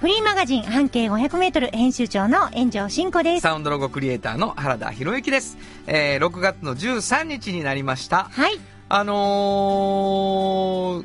[0.00, 3.42] フリーマガジン半径500メートル編集長の炎上真子です。
[3.42, 5.58] サウンドロゴクリエイターの原田博之です。
[5.86, 8.30] えー、6月の13日になりました。
[8.30, 8.58] はい。
[8.88, 11.04] あのー、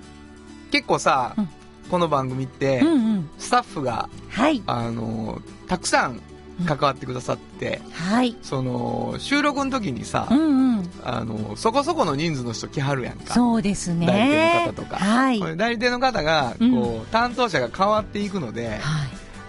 [0.72, 1.50] 結構さ、うん
[1.92, 3.30] この番組って、うんうん。
[3.38, 4.64] スタッフが、はい。
[4.66, 6.22] あのーたくさん
[6.66, 8.36] 関わってくださって、はい。
[8.42, 10.92] その、収録の時にさ、うんうん。
[11.04, 13.34] あの、そこそこの人数の人来はるやんか。
[13.34, 14.06] そうですね。
[14.08, 14.98] 代理店の方とか。
[14.98, 15.58] はい。
[15.58, 18.80] 代理店の方が、うんこう、担当者が変わっていくので、はい。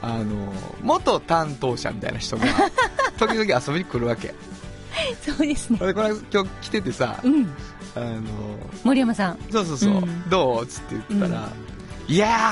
[0.02, 2.44] あの、元担当者みたいな人が、
[3.18, 4.34] 時々遊びに来るわけ。
[5.24, 5.78] そうですね。
[5.78, 7.50] でこれ今日来ててさ、うん。
[7.94, 8.20] あの、
[8.84, 9.38] 森山さん。
[9.50, 10.64] そうそうそう、うんどう？
[10.64, 11.48] っつって言ったら、
[12.08, 12.50] いや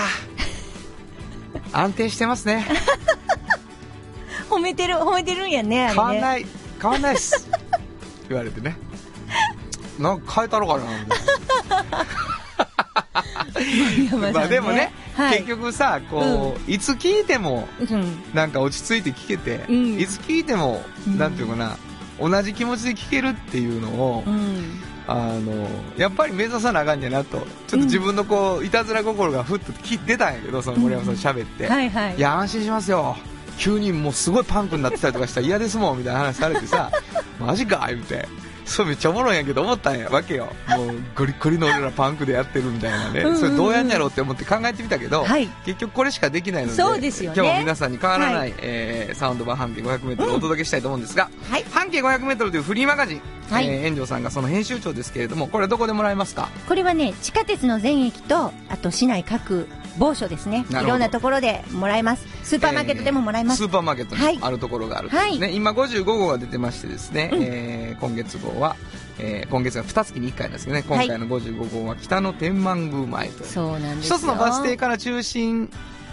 [1.73, 2.67] ー、安定してますね。
[4.49, 5.95] 褒めてる、褒めてるんやね、あれね。
[5.95, 6.47] 変わんない、
[6.81, 7.49] 変わんないっす。
[8.29, 8.77] 言われてね。
[9.99, 10.85] なんか変えたろかな。
[14.33, 18.23] まあでもね、はい、結局さ、こう、いつ聞いても、うん。
[18.35, 21.77] なんか落ち着いて聞けて、うんいつ聞いても、うんなんていうかな、
[22.21, 24.81] 同じ気持ちで聞けるっていうのを、うん。
[25.07, 31.67] あの、やっぱり目指さなあかんねやなと、ちょっと自分のこう、いたずら心がふっとき出たんやけど、その森山さん喋って。
[31.67, 32.17] はいはい。
[32.17, 33.17] いや、安心しますよ。
[33.59, 36.91] 急にもうすごいパンクになってたりとかしたら嫌ですもん、みたいな話されてさ、
[37.41, 38.29] マジか言うて。
[38.67, 40.51] そうめっちゃおもろいんやけど思ったんやわけよ。
[40.69, 43.21] もうゴリッゴリの俺らパンクでやってるみたいなね。
[43.21, 51.65] うんうんうんそれどうやんやろうって思って考えてみたけど、はい結局これしかできないので、そうですよね今日も皆さんに変わらない、はいえーサウンド版半径 500m をお届けしたいと思うんですが、はい。
[51.71, 56.49] 半径 500m というフリーマガジン、はいえー炎上さんがその編集長ですけれども、これはどこでもらえますか？
[56.67, 59.69] これはね、地下鉄の全駅と、あと市内各
[59.99, 60.65] 某所ですね。
[60.71, 62.27] いろんなところでもらえます。
[62.43, 63.63] スーパーマーケットでももらえます。
[63.63, 68.77] スーパーマーケットはいにあるところがあるというね、今55号が出てましてですね、うんえー今月号は、
[69.19, 74.17] えー今月が2月に1回なんですけどね今回の55号は北の天満宮前という、そうなんですよ。
[74.17, 75.71] 一つのバス停から中心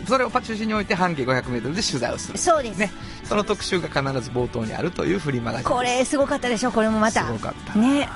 [0.08, 2.78] それを中心に置いて半径 500m で取材をするそうです。
[2.78, 2.92] ね
[3.24, 7.26] その特集が必ず冒頭にあるというフリーマガジンこれすごかったでしょ、これもまた。
[7.26, 8.10] すごかったね。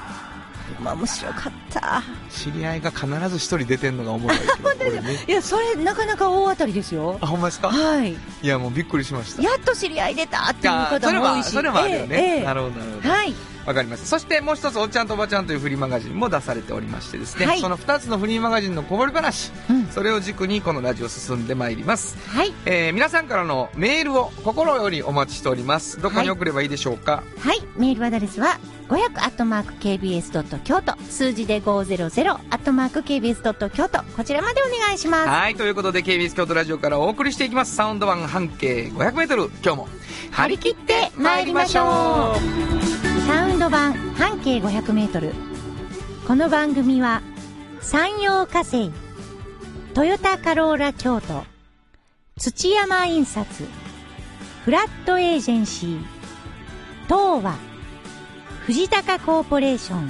[0.81, 2.03] まあ面白かった。
[2.29, 4.39] 知り合いが必ず一人出てんのがおもろい
[5.03, 7.17] ねいや、それなかなか大当たりですよ。
[7.21, 7.69] あほんまですか？
[7.69, 8.13] はい。
[8.13, 8.17] い
[8.47, 11.49] やもうびっくりしましたやっと知り合い出たっていうあ方それはも多いし。
[11.51, 13.33] それもあるよね、ええええなるほどなるほどはい。
[13.65, 14.05] わかりました。
[14.07, 22.17] そしてもう一つ、おっちゃんとおばちゃんというフリーマガジンも出されておりましてですね、はいその二つのフリーマガジンのこぼれ話、うんそれを軸にこのラジオ進んでまいります。
[22.29, 22.53] はい。
[22.65, 26.01] えー皆さんからのメールを心よりお待ちしております。
[26.01, 27.61] どこに送ればいいでしょうか、はい。
[27.77, 28.59] メールアドレスは、
[28.89, 35.29] 500アットマーク KBS ドット京都、数字で500アットマーク KBS ドット京都、こちらまでお願いします。
[35.29, 37.75] はい、ということで KBS 京都ラジオからお送りしていきます。
[37.75, 39.49] サウンド版半径 500m。
[39.63, 39.87] 今日も
[40.31, 42.35] 張り切って参りましょ
[42.91, 42.94] う。
[43.25, 45.33] サウンド版半径500メートル。
[46.27, 47.23] この番組は、
[47.81, 48.91] 山陽火星、
[49.95, 51.43] トヨタカローラ京都、
[52.37, 53.67] 土山印刷、
[54.63, 55.99] フラットエージェンシー、
[57.05, 57.55] 東和、
[58.61, 60.07] 藤高コーポレーション、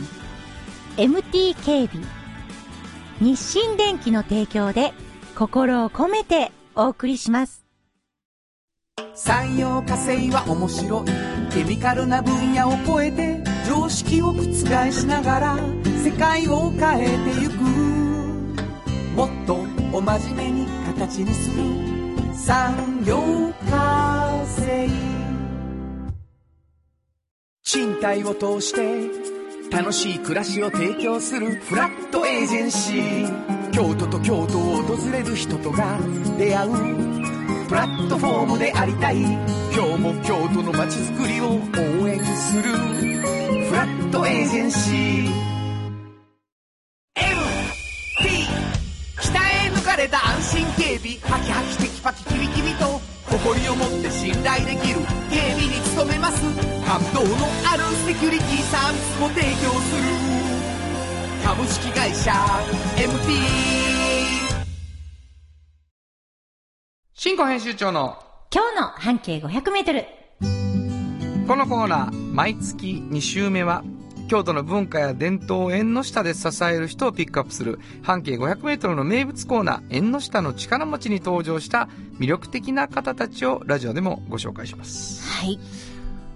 [0.97, 2.05] MT 警備、
[3.21, 4.93] 日清電機の提供で
[5.37, 7.65] 心を込めてお送りします。
[9.13, 11.24] 産業化成は面白い
[11.55, 14.43] ケミカルな分野を超えて常識を覆
[14.91, 15.57] しながら
[16.03, 17.61] 世界を変えてゆく。
[19.15, 21.63] もっとお真面目に形にする。
[22.33, 23.21] 産業
[23.69, 24.89] 化成。
[27.63, 29.09] 賃貸を通して
[29.71, 31.51] 楽しい暮らしを提供する。
[31.51, 33.71] フラットエージェンシー。
[33.71, 35.97] 京都と京都を訪れる人とが
[36.37, 37.14] 出会う。
[37.67, 39.15] プラットフォームでありたい。
[39.21, 39.33] 今
[39.73, 42.63] 日も京都の街づくりを応援する。
[42.63, 45.31] フラットエージェンシー。
[47.15, 48.47] MT
[49.19, 51.17] 北へ抜かれた安心警備。
[51.21, 53.01] ハキハキテキパキキビキビと。
[53.25, 54.99] 誇りを持って信頼できる。
[55.31, 56.43] 警備に努めます。
[56.85, 60.03] 感動のあるセキュリティサービスも提供する。
[61.43, 62.31] 株式会社
[62.95, 64.54] MT
[67.25, 68.19] 新庫編集長の
[68.53, 70.05] 今日の半径500メートル。
[71.47, 73.83] このコーナー、毎月2週目は、
[74.27, 81.89] 京都の文化や伝統を縁の下で支える人をピックアップする半径500メートルの名物コーナー、縁の下の力持ちに登場した
[82.19, 85.27] 魅力的な方たちをラジオでもご紹介します。
[85.27, 85.57] はい。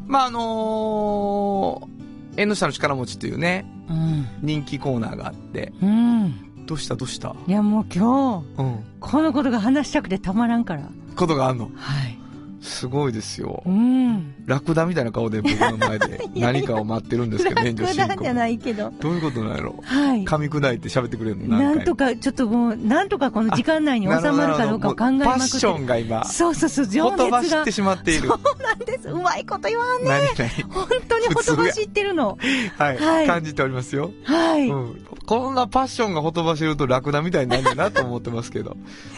[0.07, 4.27] まあ、あのー、縁の下の力持ちっていうね、うん。
[4.41, 6.48] 人気コーナーがあって、うん。
[6.69, 7.35] どうしたどうした？
[7.47, 8.83] いや、もう今日、うん。
[8.99, 10.83] このことが話したくてたまらんから。
[11.15, 11.71] ことがあんの？
[11.75, 12.18] はい。
[12.61, 13.69] すごいですよう。
[13.69, 14.33] ん。
[14.45, 18.07] ラクダみたいな顔で僕の前で 何かを待ってるんですけど、炎上進行。
[18.09, 18.91] 楽じゃないけど。
[18.99, 19.75] どういうことなんやろ？
[19.83, 20.23] はい。
[20.23, 21.99] 噛み砕いて喋ってくれるのなんとか。
[21.99, 25.59] か、ちょっともう、なんとかこの時間内に収まるかどうかを考えまくパッって。
[25.59, 27.71] ションが今、そうそうそう、情ほとば熱がしって。
[27.71, 28.27] しまっている。
[28.27, 29.09] そうなんです。
[29.09, 30.09] うまいこと言わんね。
[30.69, 32.37] 本当にほとばしってるの。
[32.77, 34.11] はい、はい感じておりますよ。
[34.23, 34.67] はい。
[34.69, 35.05] うん。
[35.25, 38.77] こんなパッションがほとばしるとラクダみたいになるんだなと思ってますけど。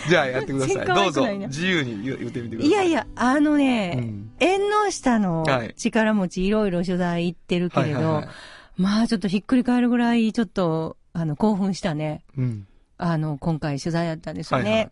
[0.09, 0.85] じゃあやってください。
[0.85, 2.67] どうぞ自由に言言ってみてください。
[2.67, 8.27] いやいや、あのね、うん縁の下のはい力持ちいろいろ取材行ってるけれど、はいはいはい
[8.77, 12.23] まあちょっとひっくり返るぐらいちょっと、あの、興奮したね。
[12.37, 12.67] うん。
[12.97, 14.69] あの、今回取材やったんですよね。
[14.69, 14.91] はいはい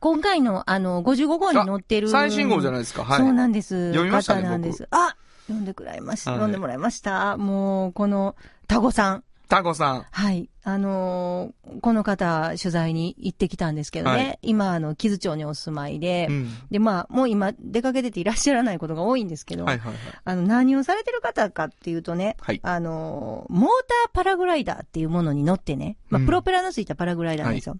[0.00, 2.08] 今回の、あの、55号に載ってる。
[2.08, 3.04] 最新号じゃないですか。
[3.04, 3.18] はい。
[3.20, 3.90] そうなんです。
[3.90, 4.88] 読みましたね方なんです。
[4.90, 5.14] あ
[5.46, 6.32] 読んでくれました。
[6.32, 7.36] はい読んでもらいました。
[7.36, 8.34] もう、この、
[8.66, 9.24] タゴさん。
[9.52, 10.06] タコさん。
[10.10, 10.48] はい。
[10.64, 14.16] あのーこの方、取材に行ってきたんですけどね。
[14.16, 16.48] はい今、あの、木津町にお住まいで、うん。
[16.70, 20.00] で、まあ、もう今、出かけてていらっしゃらないことが多いんですけど、はいはいはい。
[20.24, 23.68] あの、何をされてる方かっていうとね、はいあの、モー
[24.06, 27.76] ターパラグライダーっていうものに乗ってね、まあ、うんプロペラのついたパラグライダーなんですよ。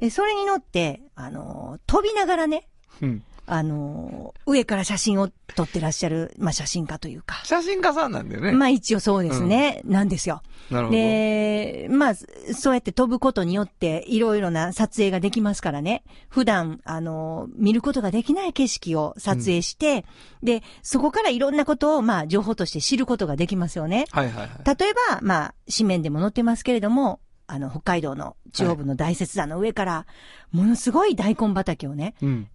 [0.00, 2.68] で、それに乗って、あの、飛びながらね、
[3.00, 3.22] うん。
[3.50, 8.52] あの、上から写真を撮ってらっしゃる、まあ、写真家というか、写真家さんなんだよね。
[8.52, 10.42] まあ、一応そうですね、なんですよ。
[10.70, 10.98] なるほど。
[10.98, 16.04] で、まあ、そうやって飛ぶことによって、いろいろな撮影ができますからね。
[16.28, 20.04] 普段、あの、見ることができない景色を撮影して、
[20.42, 24.04] で、そこからいろんなことを、まあ、情報として知ることができますよね。
[24.10, 24.50] はいはいはい。
[24.78, 30.06] 例えば、まあ、紙面でも載ってますけれども、あの、北海道の中央部の大雪山の上から、
[30.52, 32.48] ものすごい大根畑をね、うん。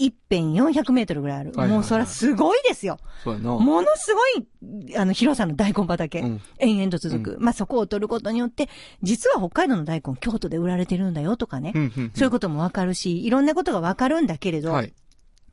[0.00, 1.50] 一辺400メートルぐらいある。
[1.50, 2.96] はいはいはいもうそれはすごいですよ。
[3.22, 3.50] そうやな。
[3.50, 6.20] ものすごい、あの、広さの大根畑。
[6.20, 7.36] うん延々と続く。
[7.38, 8.70] まあ、そこを取ることによって、
[9.02, 11.72] 実は北海道の大根、京都で売られてるんだよとかね。
[11.74, 14.94] うんうんうんそういうこともわかるし、いろんなことがわかるんだけれど、はい。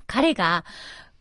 [0.05, 0.63] 彼が、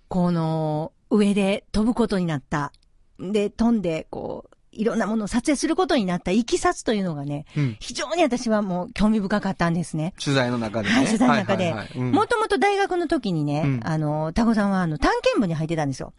[0.09, 2.73] この、上で飛ぶことになった。
[3.19, 7.77] で、飛んで、こう、いろんなものを撮影することになったいきさつというのがね、うん。
[7.81, 10.15] 非常に私はもう興味深かったんですね。
[10.23, 10.95] 取材の中でね。
[10.95, 16.13] は い取材の中でもともと大学の時にね、うんあの、タコさんはあの、探検部に入ってたんですよ。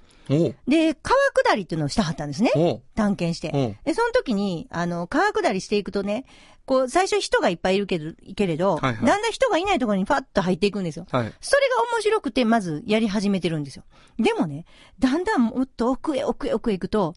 [0.68, 2.51] で、川下りっていうのをしたはったんですね。
[2.95, 3.77] 探検して。
[3.86, 6.25] で、その時に、あの、川下りしていくとね、
[6.65, 11.06] こう、最初人がいっぱいいるけど、けれど、はいはいだんだん人がいないところにパッと入っていくんですよ。
[11.10, 11.33] はい。
[11.39, 13.83] それが面白くて、まずやり始めてるんですよ。
[14.19, 14.65] でもね、
[15.00, 17.15] だんだんもっと奥へ奥へ奥へ行くと、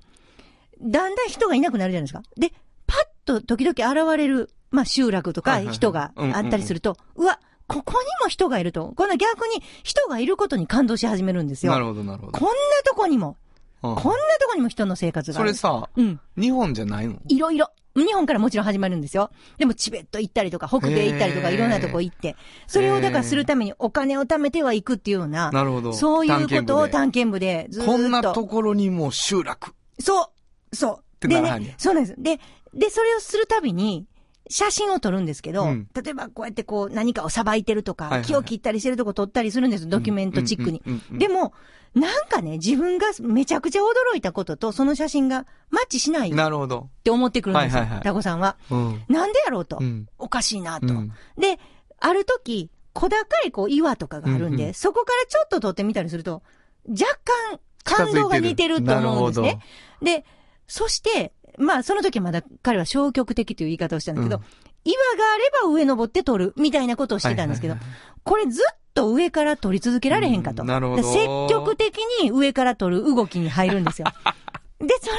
[0.81, 2.23] だんだん人がいなくなるじゃないですか。
[2.37, 2.53] で、
[2.87, 8.93] パッと時々現れる、まあ集落とか人があったりすると、うわ、ここにも人がいると。
[8.97, 11.73] この逆に人がいることに感動し始めるんですよ。
[11.73, 12.33] なるほどなるほど。
[12.33, 12.55] こんな
[12.85, 13.37] とこにも、
[13.83, 14.01] うんこんな
[14.41, 15.49] とこにも人の生活がある。
[15.49, 16.21] それさ、うん。
[16.37, 17.17] 日本じゃないの？
[17.29, 17.71] いろいろ。
[17.97, 19.31] 日本からもちろん始まるんですよ。
[19.59, 22.37] でもチベット行ったりとか、北米行ったりとか、いろんなとこ行って。
[22.67, 25.93] それをだからするためにお金を貯めてはいくっていうような、なるほど。
[25.93, 27.93] そういうことを探探検部でずーっと。
[27.93, 29.75] こんなところにも集落。
[29.99, 30.27] そう。
[30.73, 31.05] そう。
[31.21, 32.21] てでねそうなんです。
[32.21, 32.41] で、
[32.75, 34.07] で、それをするたびに、
[34.49, 40.83] 写真を撮るんですけど、うん例えばこうやってこう何かをさばいてるとか、はいはい木を切ったりしてるとこ撮ったりするんです、ドキュメントチックに。
[41.13, 41.53] でも、
[41.95, 46.89] なんかね、自分がめちゃくちゃ驚いたことと、その写真がマッチしないっなるほど。
[47.05, 48.57] て思ってくるんですよ、はいはいはいタコさんは。
[48.71, 49.03] うん。
[49.09, 49.79] なんでやろうと。
[49.81, 50.07] うん。
[50.19, 50.87] おかしいなと。
[50.87, 51.59] うんで、
[52.01, 56.43] ある時、小高いこう岩とかがあるんで、うんうんそこからちょっと撮ってみたりすると、
[56.89, 57.19] 若
[57.53, 59.61] 干感動が似てると思うんですね。
[60.03, 60.25] で、
[60.71, 64.43] そして、まあその時まだ彼は消極的という言い方をしたんだけど、うん
[64.83, 67.89] 岩があれば上登って撮るみたいなことをしてたんですけど、はいはい
[68.23, 70.63] これずっと上から撮り続けられへんかと。
[70.63, 74.09] うんなるほど積極的に上から撮る動きに入るんですよ。
[74.81, 75.13] で、それ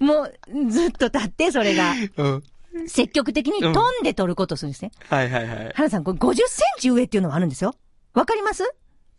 [0.00, 0.22] で、も
[0.66, 1.92] うずっと立って、それが。
[2.16, 2.42] うん。
[2.88, 3.70] 積極的に飛
[4.00, 4.90] んで撮ることをするんですね。
[5.08, 5.72] はいはいはい。
[5.74, 7.74] 原さん、これ50センチ上っていうのもあるんですよ。
[8.14, 8.64] わかります？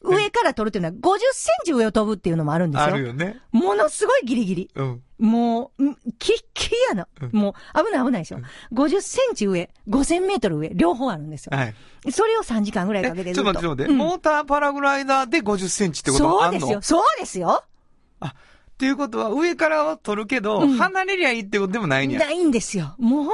[0.04, 2.98] 上から撮るっていうのは50センチ上を飛ぶっていうのもあるんですあよ。
[2.98, 3.40] るよね。
[3.52, 4.70] ものすごいギリギリ。
[4.76, 5.04] うん。
[5.20, 7.08] もう、んキッキリやな。
[7.22, 7.54] うんもう、
[7.86, 8.40] 危ない危ないでしょ。
[8.74, 11.56] 50センチ上、5000メートル上、両方あるんですよ。
[11.56, 11.76] はい。
[12.12, 13.54] それを3時間ぐらいかけてえ、ずっと。
[13.54, 13.92] ちょっと待って、ちょっと待って。
[13.92, 16.60] うんモーターパラグライダーで50センチってことはあんの？
[16.60, 16.82] そうですよ。
[16.82, 17.64] そうですよ。
[18.82, 22.20] っていうことは、上からは取るけど、うん離れりゃいいってことでもないんや。
[22.20, 22.96] ないんですよ。
[22.98, 23.34] もうほんま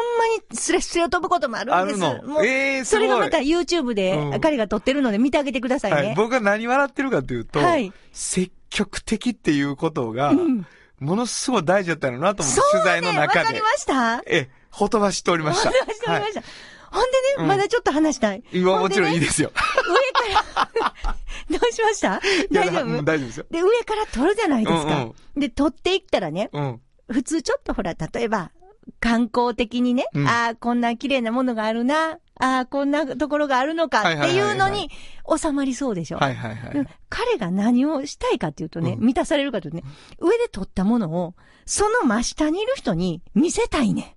[0.52, 2.06] にスレスレを飛ぶこともあるんです。
[2.06, 2.28] あるの？
[2.28, 5.98] もうえーそれがまた YouTube うでん彼が撮ってるので見てあげてくださいね。
[5.98, 6.16] はい。
[6.16, 10.68] 僕が何笑ってるかというと、はい積極的っていうことが、うん
[11.00, 13.62] ものすごい大事だったのなと思って、そう取材のね、わ中でかり。
[13.62, 15.70] ましたええ、ほとばしっておりました。
[15.70, 16.52] わかりました、わかりました。
[16.98, 18.44] ほんでね、うんまだちょっと話したい。
[18.52, 19.52] 今もちろんいいですよ。
[19.54, 20.68] 上か
[21.04, 21.16] ら、
[21.50, 22.22] どうしました？
[22.52, 23.04] 大丈夫？
[23.04, 23.46] 大丈夫ですよ。
[23.52, 25.04] で、上から撮るじゃないですか。
[25.04, 26.82] うんで、撮っていったらね、うん。
[27.10, 28.52] 普通ちょっとほら、例えば、
[29.00, 34.90] 観光的にね、うんああ、こんな綺麗なものがあるな、ああ、こんなところがあるのかっていうのに
[35.38, 36.18] 収まりそうでしょ。
[36.18, 36.74] はいはいはい。
[36.74, 39.84] で彼が何をしたいかっていうとね、うん満たされるかというとね、
[40.20, 41.36] 上で撮ったものを、
[41.66, 44.17] その真下にいる人に見せたいね。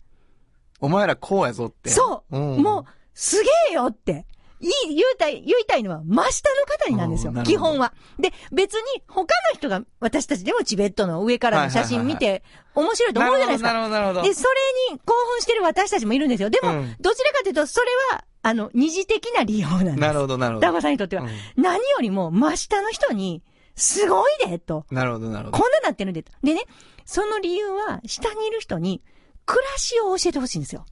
[0.81, 1.91] お前らこうやぞって。
[1.91, 2.85] そう、うんもう、
[3.15, 4.27] すげえよって。
[4.61, 7.95] いい、言いたい、言いたいのは真下の方になんですよ基本は。
[8.19, 12.43] で、別に他の人が、私たちでもチベットの上からの写真見て、
[12.75, 13.73] 面白いと思うじゃないですか。
[13.73, 14.23] なるほど、なるほど。
[14.23, 14.45] で、そ
[14.91, 16.51] れに興奮してる私たちもいるんですよ。
[16.51, 19.99] でも、うんどちらかというと、それは、あの、二次的な利用なんです。
[19.99, 20.67] なるほど、なるほど。
[20.67, 21.23] ダゴさんにとっては。
[21.23, 23.43] うん何よりも、真下の人に、
[23.77, 24.85] すごいで、と。
[24.91, 25.59] なるほど、なるほど。
[25.59, 26.33] こんななってるんで、と。
[26.43, 26.65] でね、
[27.07, 29.03] その理由は、下にいる人に、
[29.51, 30.87] 暮らしを教えてほしいんですよ。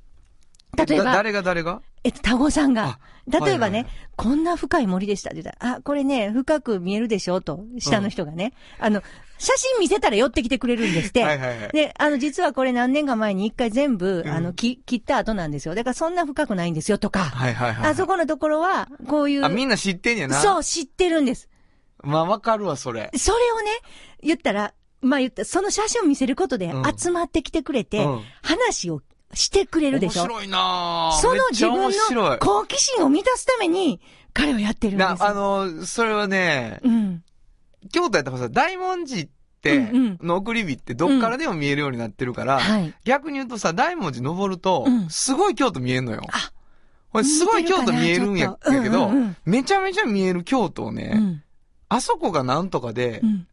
[0.76, 1.80] 例えば、だ誰が誰が？
[2.04, 2.98] えっと、タゴさんが
[3.30, 7.40] あ、例えばね、はいはいこんな深い森でしたって言ったら、あ、これね、深く見えるでしょ？
[7.40, 8.52] と、下の人がね。
[8.80, 9.00] あの、
[9.38, 11.22] 写真見せたら寄ってきてくれるんですって。
[11.22, 11.68] はいはいはい。
[11.68, 15.76] で、あの、実はこれ何年か前に一回全部、うんあの、き切った後なんですよ。
[15.76, 17.20] だからそんな深くないんですよ、とか。
[17.20, 17.90] はいはいはい。
[17.92, 19.44] あそこのところは、こういう。
[19.44, 20.40] あ、みんな知ってんやな。
[20.40, 21.48] そう、知ってるんです。
[22.02, 23.12] まあ、わかるわ、それ。
[23.16, 23.70] それをね、
[24.20, 29.02] 言ったら、まあ言ったその写真を見せることでうん集まってきてくれて、うん話を
[29.34, 30.22] してくれるでしょ？
[30.22, 31.92] 面白いなぁその自分。
[32.16, 34.00] の好奇心を満たすために、
[34.32, 35.16] 彼はやってるんですよ。
[35.16, 37.22] な、あの、それはね、うん。
[37.92, 39.28] 京都やったらさ、大文字っ
[39.60, 42.94] て、うんの送り火ってどっからでも見えるようになってるから、はい。
[43.04, 46.22] 逆に言うとさ、大文字登るとうん、すごい京都見えんのよ。
[46.32, 46.52] あ、
[47.12, 51.42] これすごい京都見えるんやけどうんうんうん、めちゃめちゃ見える京都をね、うん。
[51.90, 53.46] あそこがなんとかでう、ん。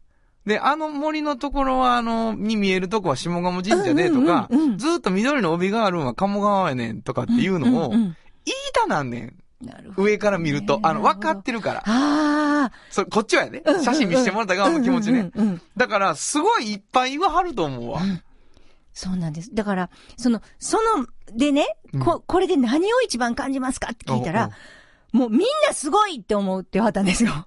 [0.46, 9.36] で、あの森のところは、あの、に見えるとこは下鴨神社でとかうんうんうんうん、ずーっと緑の帯があるんは鴨川やねんとかっていうのをん、んん言いたなんねん。
[9.60, 10.02] なるほど。
[10.04, 11.58] 上から見ると、あの、分かってる。
[11.58, 11.82] るから。
[11.86, 12.72] ああ。
[12.90, 13.82] それ、こっちはやねうんうんう。
[13.82, 15.30] ん写真見してもらった側の気持ちね。
[15.34, 18.00] うんうんうんだから、すごいいっぱい言わはると思うわ。
[18.92, 19.54] そうなんです。
[19.54, 24.50] だから、その、その、でね、うんこ、これで何を一番感じますかって聞いたら、
[25.12, 27.46] もうみんなすごいって思うって言われたんですよ。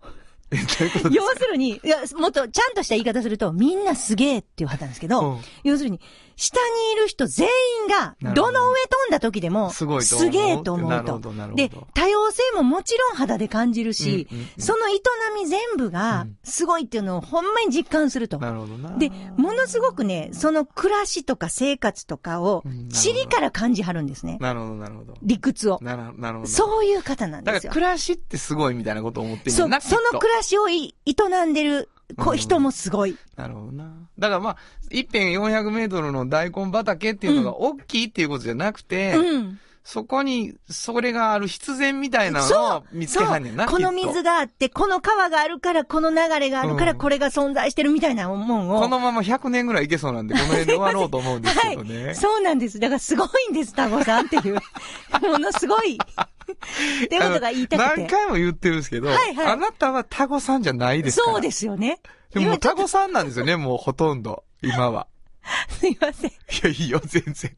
[1.11, 5.41] 要するに、いや、もっとちゃんとした言い方すると、みんなすげえって言われたんですけど、うん。
[5.63, 5.99] 要するに、
[6.39, 7.49] 下にいる人全
[7.81, 9.85] 員が、どどの上飛んだ時でも、す
[10.29, 15.01] げえと思うとなるほどなるほどで、多様性ももちろん肌で感じるし、うんうんうんその営
[15.35, 18.39] み全部がうん、すごいっていうのをほんまに実感すると。
[18.39, 18.97] なるほどな。
[18.97, 24.37] で、ものすごくね、その暮らしとか生活とかをうんなるほど、尻から感じはるんですね。
[24.39, 25.13] なるほど、なるほど。
[25.21, 25.79] 理屈を。
[25.81, 26.49] なるなるほど。
[26.49, 27.73] そういう方なんだから、ですよ。
[27.73, 33.17] 暮らしってすごいみたいなことを思ってんそその暮らしをい営んでるこうん人もすごい。
[33.35, 33.91] なるほどな。
[34.17, 34.57] だからまあ、
[34.89, 39.59] 一辺400メートルの大根畑っていうのが大きいっていうことじゃなくて、うん。
[39.91, 43.65] そこに、それがある必然みたいなそのをう見つけはんねんな。
[43.65, 48.79] この水があって、この川があるから、この流れがあるから、うんこれが存在してるみたいなもんを。
[48.81, 52.05] このまま100年ぐらいいけそうなんで、この辺で終わろうと思うんですけどね。
[52.05, 52.15] はい。
[52.15, 52.79] そうなんです。
[52.79, 54.59] だからすごいんです、タゴさんっていう。
[55.27, 55.97] ものすごい。
[55.97, 58.01] っていうことが言いたくて。
[58.01, 61.33] 何回も言ってるんですけど、はいはいあなたはタゴさんじゃないですから。
[61.33, 61.99] そうですよね。
[62.31, 65.07] でもタゴさんなんですよね、もうほとんど、今は。
[65.69, 66.29] すいません。
[66.29, 67.57] いや、いいよ、全然。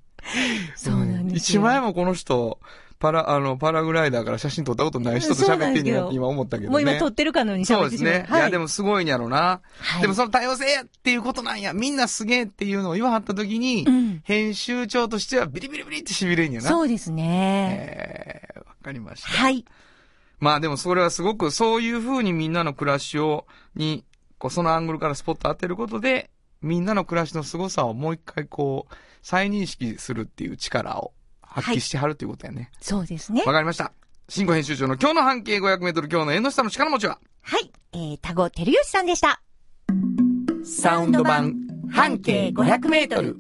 [0.76, 1.62] そうなんです一よ。
[1.62, 2.60] 枚もこの人、
[3.02, 6.72] パラ、あの、パラグライダーから写真撮ったことない人と喋ってんねや今思ったけどね。
[6.72, 8.14] もう今撮ってるかのようにそう喋ってしまう。
[8.14, 8.38] ですね。
[8.38, 9.62] い、や、でもすごいんやろな。
[9.80, 11.74] はいでもその多様性っていうことなんや。
[11.74, 16.70] みんなすげえっていうのを言わはった時に、うん編集長としてはビリビリビリって痺れんやな。
[16.70, 18.44] そうですね。
[18.56, 19.30] えー、わかりました。
[19.30, 19.66] はい。
[20.40, 24.06] まあでもそれはすごくそういう風にみんなの暮らしを、に、
[24.38, 26.30] こうそのアングルからスポット当てることで、
[26.62, 32.72] みんなの暮らしの凄さをもう一回こう、再認識するっていう力を発揮してはるっていうことやね。
[32.80, 33.54] そうですねわ、。
[33.54, 33.94] かりました。
[34.30, 37.72] 新語編集長の今日の半径500メートル今日の縁の下の力持ちははい。
[37.94, 39.42] えー、タゴ照義さんでした。
[40.64, 41.56] サウンド版
[41.92, 43.38] 半径500メートル。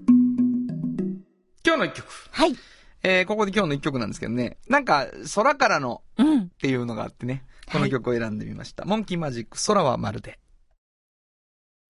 [1.66, 2.08] 今日の一曲。
[2.32, 2.56] はい。
[3.04, 4.58] えー、ここで今日の一曲なんですけどね。
[4.68, 6.40] なんか、空からのうん。
[6.42, 7.44] っていうのがあってね。
[7.72, 8.84] この曲を選んでみました。
[8.86, 10.40] モンキーマジック、空はまるで。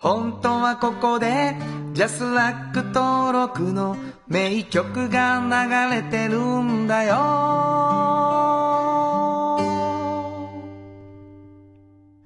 [0.02, 1.56] 本当はここで、
[1.94, 3.96] ジャスラック登録の
[4.28, 7.16] 名曲が流れてるんだよ。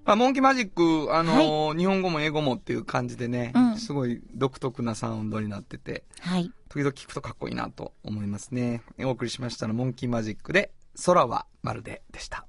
[0.05, 6.49] まあ、モンキーマジック、あのー日本語も英語もっていう感じでね、うんすごい独特なサウンドになってて、はい。
[6.69, 8.83] 時々聞くとかっこいいなと思いますね。
[9.03, 10.71] お送りしましたのモンキーマジックで、
[11.05, 12.47] 空はまるででした。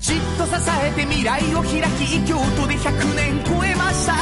[0.00, 0.52] じっと支
[0.82, 4.14] えて未来を開き京都で100年超えました。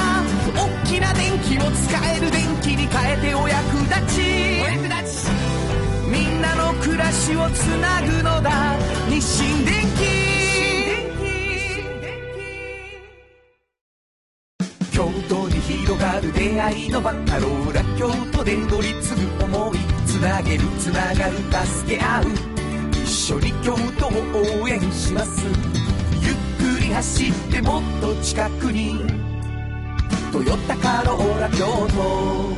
[0.53, 4.21] 大きな電気を使える電気に変えてお役立ち。
[4.61, 5.31] お役立ち
[6.11, 8.77] みんなの暮らしをつなぐのだ。
[9.09, 10.29] 日清電気
[14.91, 19.79] 京都に広がる出会いのバカローラ京都で乗り継ぐ思い。
[20.07, 22.23] つなげるつながる助け合
[22.55, 22.58] う。
[23.29, 25.45] 緒に京都を応援します。
[26.23, 29.05] ゆっくり走ってもっと近くに
[30.33, 32.57] 「トヨタカローラ京都」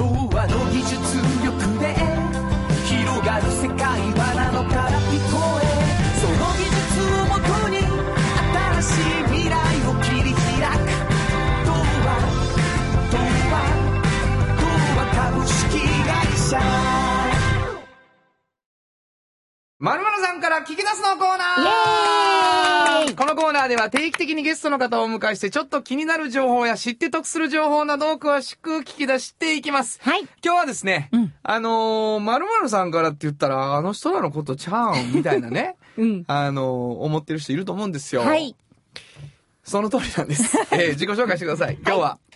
[0.00, 0.94] 童話の技術
[1.44, 1.51] 力
[19.82, 29.98] まるまるさんから聞き出すのコーナーこのコーナーでは定期的にゲストの方をお迎えしてちょっと気になる情報や知って得する情報などを詳しく聞き出していきます。
[30.00, 30.20] はい。
[30.20, 36.24] 今日はですね、うんあのー、まるまるさんからって言ったら、あの人らのことちゃうんみたいなね、 うん。
[36.28, 38.20] あのー、思ってる人いると思うんですよ。
[38.20, 38.54] はい。
[39.64, 40.56] その通りなんです。
[40.70, 41.74] えー自己紹介してください。
[41.84, 42.31] 今日は、はい、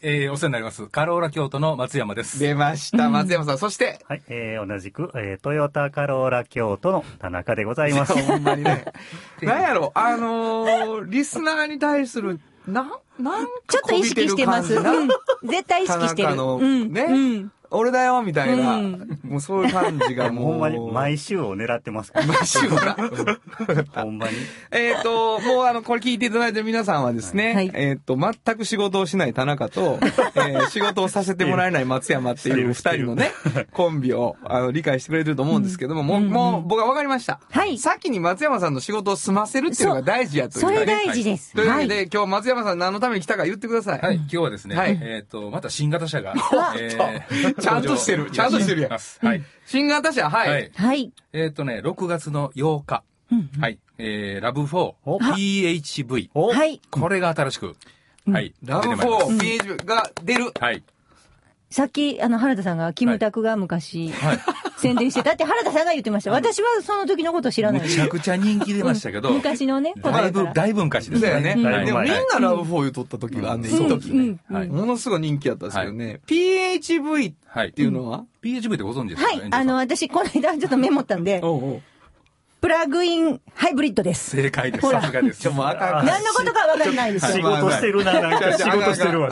[0.00, 0.86] えー、お世話になります。
[0.86, 2.38] カローラ京都の松山です。
[2.38, 3.58] 出ました、松山さん。
[3.58, 8.14] そして、はい、えー、同じく、えー、トヨタカローラ京都の田中でございます。
[8.14, 8.86] ほんまにね。
[9.42, 14.74] なんやろ、あのー、リスナーに対する、なん、なんちょっと意識してます。
[14.74, 15.08] うん。
[15.44, 16.28] 絶対意識してる。
[16.28, 16.92] 田中のうん。
[16.92, 17.52] ねうん。
[17.74, 20.44] 俺だよ、みたいな、うんもうそういう感じがもう。
[20.44, 22.26] ほんまに毎週を狙ってますから。
[22.26, 22.96] 毎週が。
[23.96, 24.32] ほんまに。
[24.70, 29.98] えっと、もうあの、これ聞いていただいてる皆さんはですね、はいえっ、と、全く仕事をしない田中と、
[30.36, 33.32] えー仕事をさせてもらえない松山っていう二人のね、
[33.72, 37.40] コンビを、あの、理解してくれてると思うんですけども、もう、うんもう僕は分かりました。
[37.50, 41.02] はい先に松山さんの仕事を済ませるっていうのが大事やというそれかね。
[41.06, 41.52] 大事です。
[41.54, 41.88] というわはい。
[41.88, 44.00] けで、今日松山さん何のために来たか言ってください。
[44.00, 46.34] はい、今日はですね、はいえっ、と、また新型車が、
[46.78, 46.90] え
[47.60, 49.42] ちゃんとしてるちゃんとしてるやんはい。
[49.66, 50.50] 新型車、はい。
[50.50, 50.70] はい。
[50.74, 51.12] はい。
[51.32, 53.02] えっ、とね、6月の8日、
[53.60, 56.30] はい、えー、ラブ4、お PHV。
[56.34, 56.80] おはい。
[56.90, 57.76] これが新しく、
[58.26, 58.54] はい。
[58.64, 60.52] ラブ出てまいります4、PH が出る。
[60.58, 60.82] はい。
[61.74, 64.38] さっき、あの、原田さんが、キムタクが昔、はい。
[64.76, 66.30] 宣伝してたって原田さんが言ってました。
[66.30, 67.82] 私はその時のこと知らない。
[67.82, 71.54] むちゃくちゃ人気出ましたけど、昔のね、だいぶ、だいぶ昔ですだよね。
[71.56, 71.62] うん。
[71.84, 73.82] でもみんはいなラブ4言うとった時があんねん、うん。
[73.82, 74.38] いい時ね。
[74.48, 74.56] うん。
[74.56, 74.68] はい。
[74.68, 76.20] ものすごい人気やったんですけどね。
[76.28, 77.72] PHV っはい。
[77.72, 79.28] ていうのは、PHV ってご存知ですか？
[79.28, 79.42] はい。
[79.50, 81.82] あの、、私、この間ちょっとメモったんで、おうおう
[82.64, 84.34] プラグインハイブリッドです。
[84.38, 84.86] 正解です。
[84.86, 85.50] ほらさすがです。
[85.50, 86.06] もうあかん。
[86.06, 87.50] 何のことかわかんないです仕よ。
[87.50, 89.28] 事してるな、なんか仕事してるわ。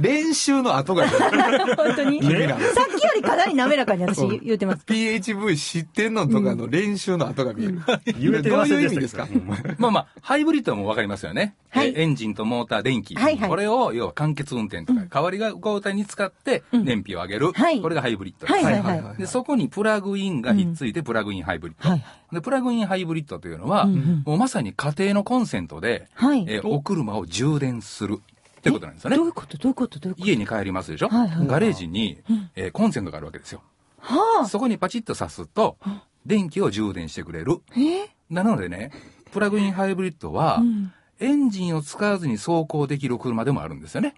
[0.00, 2.22] 練習の後が本当に？
[2.22, 2.54] さっね
[2.98, 4.84] きよりかなり滑らかに私言ってます。
[4.86, 7.82] PHV 知ってんのとかの練習の後が見える。
[8.18, 9.28] 言うてどういう意味ですか？
[9.76, 11.54] まあまあ、ハイブリッドはもうわかりますよね。
[11.74, 13.14] エンジンとモーター、電気。
[13.14, 17.52] はいはいこれを、要は間欠運転とか、代わりが交代に使って、燃費を上げる。
[17.52, 18.64] はいこれがハイブリッドです。
[18.64, 19.18] はいはいはい。
[19.18, 22.00] で、そこにプラグインがひっついて、プラグインハイブリッド。
[22.30, 24.22] はいで、プラグインハイブリッドというのは、うんうん。
[24.26, 26.44] もうまさに家庭のコンセントで、はい。
[26.48, 29.16] えーお車を充電するってことなんですよね。
[29.16, 29.26] どう。
[29.26, 29.56] いうこと？
[29.56, 29.98] どういうこと？
[29.98, 30.28] どういうこと？
[30.28, 32.18] 家に帰りますでしょ、はいはいガレージに、
[32.54, 33.62] えーコンセントがあるわけですよ。
[33.98, 34.46] はあ。
[34.46, 35.78] そこにパチッと挿すと、
[36.26, 37.62] 電気を充電してくれる。
[37.76, 38.08] え？
[38.28, 38.92] なのでね、
[39.32, 40.92] プラグインハイブリッドは、うん。
[41.20, 44.14] エンジンを使わずに走行できる車でもあるんですよね。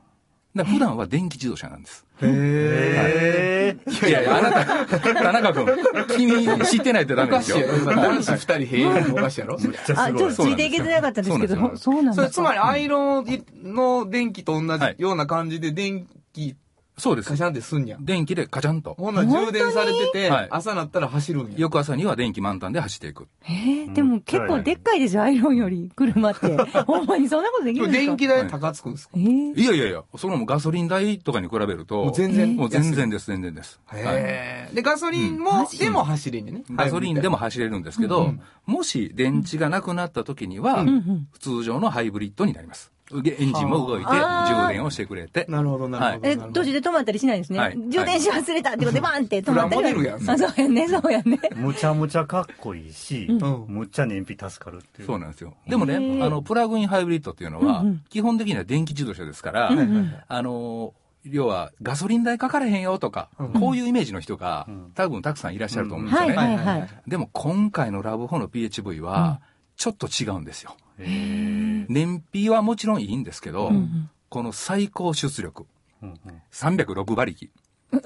[0.54, 2.04] だ普段は電気自動車なんです。
[2.22, 3.76] へえ
[4.08, 5.66] いやいや、あなた、田中君、
[6.08, 7.58] 君知ってないとダおメですよ。
[7.86, 9.56] 男子二人平和のおかしいやろ。
[9.56, 10.44] ー、めっちゃあ、すごいちょっと。
[10.44, 12.14] ついていけてなかったんですけど、そうなんだ。
[12.14, 13.26] それつまりアイロン
[13.62, 16.56] の電気と同じはいような感じで電気
[17.00, 17.36] そうですカ。
[17.36, 18.04] シャンってすんやん。
[18.04, 18.94] 電気でカチャンと。
[18.94, 21.54] ほんなら充電されててはい、朝なったら走るんや。
[21.56, 23.26] 翌朝には電気満タンで走っていく。
[23.44, 26.46] えー、でも結構でっかいですよ、アイロンより、車って。
[26.86, 28.06] ほんまにそんなことできるんですか？
[28.08, 29.14] 電気代高つくんですか？
[29.16, 33.80] えーいやいやいや、そのもうガソリン代とかに比べると、もう全然もう全然です、全然です。
[33.86, 34.74] はいへえ。
[34.74, 36.62] で、ガソリンうんもでも走れんねんね。
[36.70, 42.92] ガソリンでも走れるんですけど、うんもし電池がなくなった時には、うんうん通常のハイブリッドになります。
[43.22, 45.44] でエンジンも動いて、はあ充電をしてくれて。
[45.48, 46.28] なるほど、なるほど。
[46.28, 47.58] え、途中で止まったりしないですね。
[47.58, 49.92] はい充電し忘れたってことでバーンって止まったりは。
[49.92, 51.40] プラモデルやんあ、そうやね、そうやね。
[51.56, 55.06] むちゃむちゃかっこいいし、うんむっちゃ燃費助かるっていう。
[55.06, 55.54] そうなんですよ。
[55.68, 60.94] でもね、あの、プラグインハイブリッドっていうのは、うんうん基本的には電気自動車ですから、うんうんあの、
[61.24, 66.56] 要はガソリン代かかれへんよとか、うんこういうイメージの人が、うん多分たくさんいらっしゃると思うんですよはいね。
[66.56, 66.88] はいはい。
[67.06, 69.40] でも今回のラブ4の PHV は、
[69.76, 70.76] ちょっと違うんですよ。
[71.06, 75.66] 燃費はもちろんいいんですけど、うんうんこの最高出力、
[76.04, 76.18] うんうん
[76.52, 77.50] 306馬力。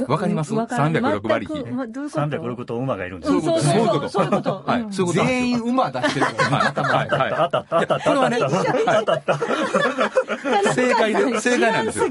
[0.09, 0.55] わかります？
[0.55, 1.53] わからん ?306 馬力。
[1.55, 4.63] 全くまどういうこと？306と馬がいるんですそういうことそういうこと。
[4.67, 6.25] はいうんそういうこと全員馬出してる。
[6.25, 6.35] はい、
[7.21, 9.39] はい、あったあったあったあったこれはね、あったあった
[10.73, 12.05] 正解で、正解なんですよ。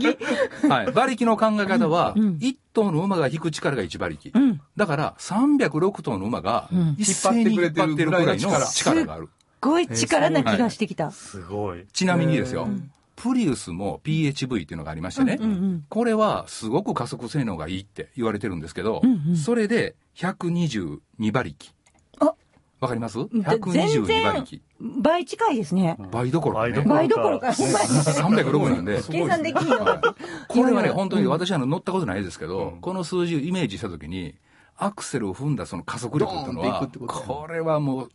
[0.70, 0.86] はい。
[0.90, 4.32] 馬力の考え方は、うん1頭の馬が引く力が1馬力。
[4.36, 4.62] うん。
[4.78, 9.30] だから、306頭の馬がうん一斉に引っ張ってるぐらいの力がある。
[9.64, 11.12] ごい力な気がしてきた。
[11.12, 11.86] すごい。
[11.94, 12.68] ちなみにですよ、
[13.16, 21.00] プリウスも PHV っていうのがありましてね、うんうんこれはすごく加速性能がいいって言われてるんですけど、うんうんそれで122
[21.30, 21.72] 馬力。
[22.20, 22.34] あ
[22.80, 23.18] わかります？
[23.32, 24.62] 全 ?122 然馬力。
[25.00, 25.96] 倍近いですね。
[26.12, 26.82] 倍どころかね。
[26.82, 29.02] 倍どころか、ほんまに306なんで。
[29.10, 30.16] 計算できんのか。
[30.50, 34.36] これはね、本当に私はあの乗ったことないですけど、うんこの数字をイメージしたときに、
[34.76, 38.10] アクセルを踏んだその加速力っていうのはこれはもう、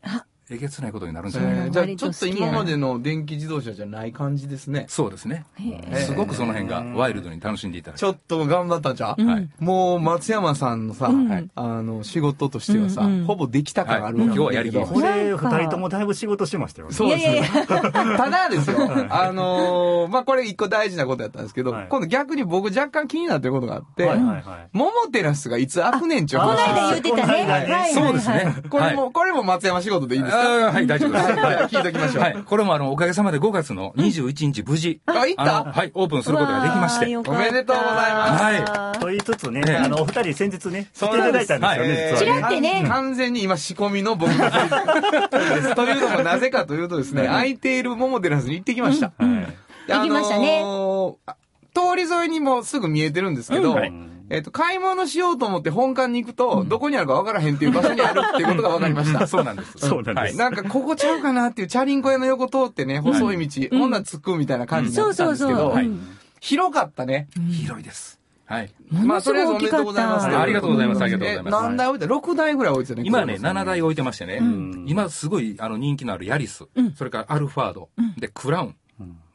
[0.50, 1.64] えげつないことになるんですよね。
[1.66, 4.86] えーじゃあちょっと今までの電気自動車じゃない感じですね。
[4.88, 5.44] そうですね。
[5.58, 16.94] ーすごくその辺がワイルドに楽しんでいただきちょっと頑張ったんちゃう、うんはいもう松山さんのさ、うんあの、仕事としてはさ、うんうんほぼできた感あるわはい今日はやりきりこれ、なんか二人ともだいぶ仕事してましたよね。
[16.94, 17.66] そうですね。
[17.66, 18.78] ただですよ、
[19.10, 24.68] あのーまあ、これ一個大事なことやったんですけど、はい今度逆に僕若干気になってることがあって、はいはいはい。
[24.72, 27.44] 桃テラスがいつ開くねんちゅうこの間言ってたね。
[27.44, 28.54] はいそうですね。
[28.70, 31.24] これも、これも松山仕事でいいですあーはい、大丈夫です。
[31.32, 31.56] はい。
[31.66, 32.22] 聞いときましょう。
[32.22, 32.36] はい。
[32.44, 37.16] これもあの、おかげさまで5月の21日無事、あ、行っあたの、はい、オープンすることができまして。
[37.16, 38.44] おめでとうございます。
[38.44, 38.98] はい。
[39.00, 39.76] と言いつつね、ええ。
[39.76, 42.14] あの、お二人先日ね、来そうていただいたんですよね。
[42.18, 42.84] ちらってね。
[42.88, 45.74] 完全に今仕込みの僕です。
[45.74, 49.12] というのもなぜかというとですね、空いている桃テラスに行ってきました。
[49.18, 50.58] はいで行きましたね。
[50.58, 51.32] あのー
[51.74, 53.92] 通り沿いにもすぐ見えてるんですけど、はい
[54.30, 59.26] えっ、と、買い物しようと思って本館に行くと、どこにあるか分からへんっていう場所にあるっていうことが分かりました。
[59.26, 59.78] そうなんです。
[59.78, 60.36] そうなんです。
[60.36, 65.30] なんか、ここちゃうかなっていうチャリンコ屋の横通ってね、細い道、うんほんなら着くみたいな感じになってたん。
[65.30, 67.28] ですけど、はいうん広かったね。
[67.50, 68.20] 広いです。
[68.44, 68.72] はい。
[68.90, 70.26] まあ、とりあえずおめでとうございます。
[70.26, 73.06] ありがとうございますありがとうございますえ何台置いて ?6 台ぐらい置いてたね。
[73.06, 76.64] 今ね、7台置いてましてね、ん今すごいあの人気のあるヤリス、
[76.96, 78.76] それからアルファード、で、クラウン、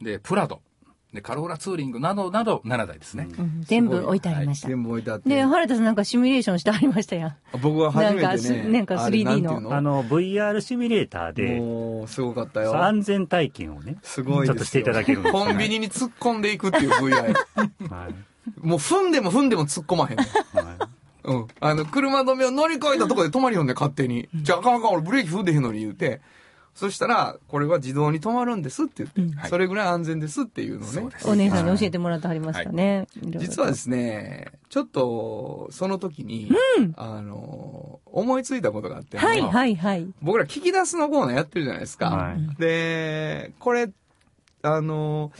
[0.02, 0.62] で、プラド、
[1.14, 3.28] で、カローラツーリングなどなど7台ですね。
[3.38, 4.68] うん全部置いてありました。
[4.68, 5.28] 全部置いてあって。
[5.28, 7.36] で、原田さんなんかシミュレーションしてありましたやん。
[7.60, 8.78] 僕は初めてね。
[8.78, 12.76] なんかあれ 3D のなんていうあの、VR シミュレーターで、もう、すごかったよ。
[12.82, 17.32] 安全体験をね、すごいちょっとしていただけるんですよコンビニに突っ込んでいくっていう VR。
[17.88, 18.14] はい。
[18.60, 20.16] もう踏んでも踏んでも突っ込まへん。
[20.18, 20.26] はい
[21.24, 21.46] うん。
[21.60, 24.28] あの、車止めを乗り越えたとこで止まりよんねん、勝手に。
[24.34, 26.20] じゃあ、あかんあかん、俺ブレーキ踏んでへんのに言うて。
[26.74, 31.08] そしたら、これは自動に止まるんですって言って、はいそれぐらい安全ですっていうのをね。
[31.24, 33.06] お姉さんに教えてもらってはりましたね。
[33.22, 36.50] いろい実はですね、ちょっと、その時に、
[36.96, 40.06] あの、思いついたことがあって、はいはいはい。
[40.20, 42.10] 僕ら聞き出すのコーナーやってるじゃないですか。
[42.10, 43.90] はいで、これ、
[44.62, 45.30] あの、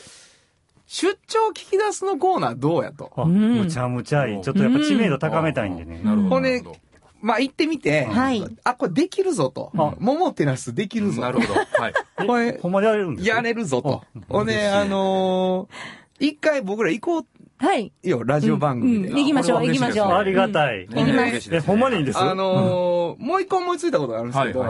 [0.87, 3.11] 出張聞き出すのコーナーどうやと？
[3.27, 4.43] むちゃむちゃいい。
[4.43, 6.01] ちょっとやっぱ知名度高めたいんでね。
[6.05, 6.29] なるほど。
[6.29, 6.77] ほんでなるほど
[7.25, 9.73] まあ、行ってみて、はいあ、これできるぞと。
[9.79, 11.23] あ桃テラスできるぞ。
[11.23, 11.55] なるほど。
[11.55, 11.93] はい。
[12.21, 14.21] え これほんまでやれるんですかやれるぞとあ。
[14.29, 15.75] ほんで、あのー
[16.21, 17.93] 一回僕ら行こはい。
[18.05, 19.09] うよ、ラジオ番組で。
[19.09, 20.87] うん行きましょう行きましょうありがたい。
[20.87, 22.19] 行きますえ、ほんまにいいんです？
[22.19, 24.65] あのーもう一個思いついたことがあるんですけど、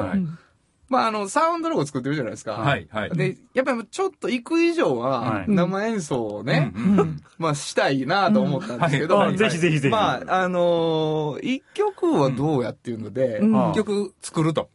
[0.94, 2.52] まあ、あの、サウンドロゴ作ってるじゃないですか。
[2.52, 3.10] はい、はい。
[3.10, 6.72] で、やっぱりちょっと行く以上はは、い生演奏をね、
[7.38, 9.92] まあ、したいなと思ったんですけど、うんあぜひぜひぜひ。
[9.92, 14.70] まあ、あのー一曲はどうやっていうので、うんあ一曲作ると。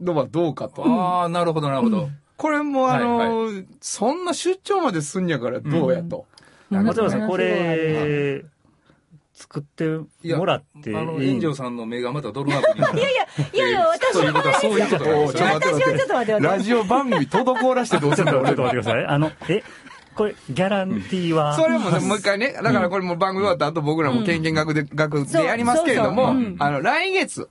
[0.00, 0.84] のはどうかと。
[0.84, 2.08] ああ、なるほど、なるほど。
[2.36, 6.26] これもあのそんな出張まですんやからどうやと。
[6.70, 8.44] 松山さん、これ、
[9.52, 13.00] 作ってもらっていいあの、炎上さんの目がまたドルマークに。
[13.00, 15.54] いやいや、いやいや、私ということはそういうことですよね。
[15.54, 16.40] 私はちょっと待って待って。
[16.40, 19.06] ラジオ番組滞らしてどうするんだちょっと待ってください。
[19.06, 19.62] あの、え、
[20.14, 27.50] これ、ギャランティーは、それもね、もう一回ね、だからこれもう番組終わった後僕らも県見学で、学でやりますけれどもあの、来月、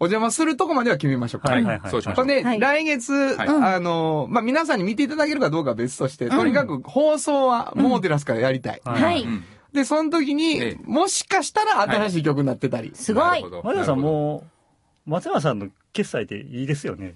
[0.00, 1.52] お邪魔するとこまでは決めましょうか。
[1.52, 1.90] はいはいはい。
[1.90, 2.24] そうしましょう。
[2.24, 2.60] ほんで、はい。
[2.60, 3.48] 来月、はい。
[3.48, 8.80] あの、まあ、皆さんに見ていただけるかどうかは別として、とにかく放送はモーテラスからやりたい。
[8.84, 9.22] ははい。
[9.22, 9.44] うん
[9.78, 12.90] で、その時えにえ、もしかしたら新しい曲になってたり。
[12.94, 13.50] すごいなるほ。
[13.50, 14.44] ど松山さん、も
[15.06, 17.14] う、松山さんの決済でいいですよね。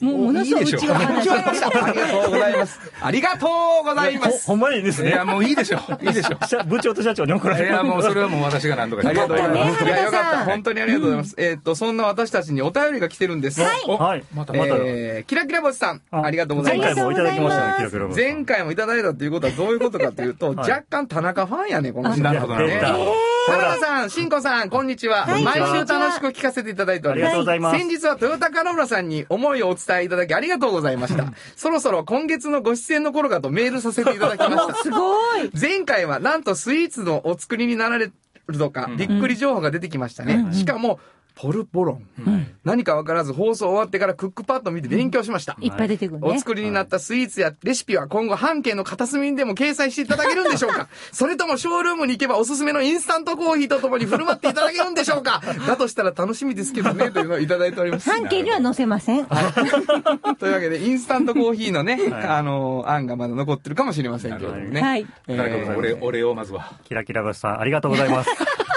[0.00, 1.84] もうものすごいうちは話した。
[1.84, 2.80] ありがとうございます。
[3.00, 3.46] ありがと
[3.82, 4.46] うございます。
[4.46, 5.10] ほほんまにいいですね。
[5.10, 5.78] いや、もういいでしょ。
[6.00, 6.38] いいでしょ。
[6.46, 7.58] 社部長と社長に怒ら。
[7.58, 9.84] いや、もうそれはもう私が何とかありがとうございます。
[9.84, 11.34] いや、よかった本当にありがとうございます。
[11.38, 13.62] えーっと、そんな私たちにお便りが来てるんです。
[13.86, 14.24] おはい。
[14.34, 17.04] またまた、えー、キラキラ星さん、ありがとうございます前回。
[17.04, 22.22] もいただきましたね、記録ロボ前回もいただいたということはどういうことかというと、はい若干田中ファンやね、この人。
[22.22, 25.26] なるほどなるほど出た原田さん、しんこさん、こんにちは。
[25.26, 27.30] 毎週楽しく聞かせていただいております。
[27.30, 31.32] ありがとうございます先日はトヨタカローラさんに思いをお伝えいただきありがとうございました。
[31.54, 34.74] そろそろ今月のご出演の頃かとメールさせていただきました。
[34.74, 35.50] すごい。
[35.58, 38.10] 前回はなんとスイーツのお作りになられ
[38.48, 40.52] るとか、びっくり情報が出てきましたね。
[40.52, 40.98] しかも、
[41.36, 42.06] ポルボロン。
[42.26, 45.56] うん何かわからず放送終わってからクックパッド見て勉強しました。
[45.60, 46.28] いっぱい出てくるね。
[46.28, 50.88] お作りになったスイーツやレシピは今後半径の片隅にでも掲載していただけるんでしょうか？
[51.12, 55.40] それともショールームに行けばおすすめのインスタントコーヒーとともに振る舞っていただけるんでしょうか？
[55.68, 58.10] だとしたら楽しみですけどね、というのをいただいております。
[58.10, 59.26] 半径には載せません。
[60.40, 64.80] というわけで、インスタントコーヒーのね、はいあの、案がまだ残ってるかもしれませんけれどもね。
[64.80, 65.06] はい。
[65.28, 66.72] え誰かーお礼、お礼をまずは。
[66.84, 68.30] キラキラ星さん、ありがとうございます。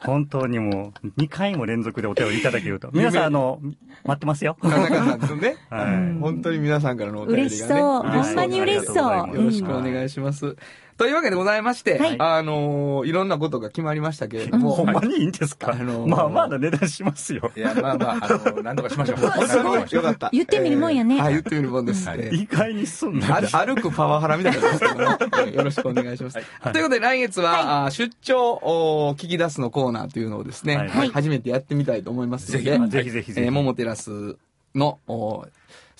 [0.00, 2.90] 本当にもう、2回も連続でお手をいただけると。
[2.92, 3.60] 皆さん、あの、
[4.04, 4.56] 待ってますよ。
[4.62, 6.18] 田中さんとね、 はい。
[6.20, 7.50] 本当に皆さんからのお便りがね。
[7.50, 8.06] 嬉しそう。
[8.06, 9.36] 嬉しそうほんまに嬉しそう。
[9.36, 10.56] よろしくお願いします。
[10.98, 17.52] というわけでございまして、はいあのーいろんなことが決まりましたけれども、 ほんまにいいんですか、あのーまあまあな値段しますよ。
[17.56, 19.18] いや、まあまあ、あの、なんとかしましょう。
[19.46, 20.28] すごいよかった。
[20.32, 22.10] 言ってみるもんやねえーはい、言ってみるもんです。
[22.32, 23.40] 意外にすんな。
[23.40, 26.36] 歩歩くパワハラみたいになってますけども、えーよろしくお願いします。
[26.36, 33.32] はいということで来月は、あー出張お聞き出すのコーナーというのをですね、はい初めてやってみたいと思いますので、ぜひあぜひぜひ。
[33.36, 34.36] えー、モモテラス
[34.74, 35.46] の、お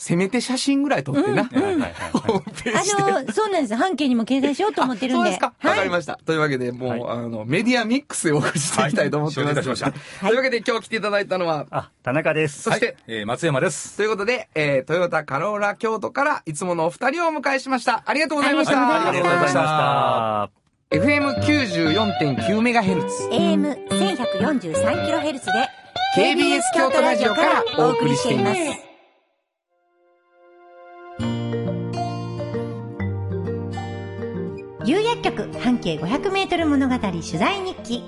[0.01, 3.03] せめて写真ぐらい撮ってな、はいはいはいホームページで。
[3.03, 3.75] あの、そうなんです。
[3.75, 5.17] 半径にも掲載しようと思ってるんで。
[5.17, 5.53] そうですか。
[5.61, 6.21] わ、かりしました。
[6.25, 9.55] というわけで、もう、はいあの、メディアミックスでお送りしていきたいと思ってます。
[9.57, 9.93] はいしました
[10.25, 12.63] というわけで、今日来ていただいたのは、あ、田中です。
[12.63, 13.97] そして、はいえー松山です。
[13.97, 18.05] ということで、えー、トヨタカローラ京都からいつものお二人をお迎えしました。
[18.07, 19.09] ありがとうございました。
[19.09, 20.59] ありがとうございましたありがとうございました。
[20.91, 23.29] FM94.9 メガヘルツ。
[23.31, 25.43] AM1143kHz で
[26.17, 28.88] KBS 京都ラジオからお送りしています。
[35.19, 38.03] 有薬局半径 500m 物語取材日記。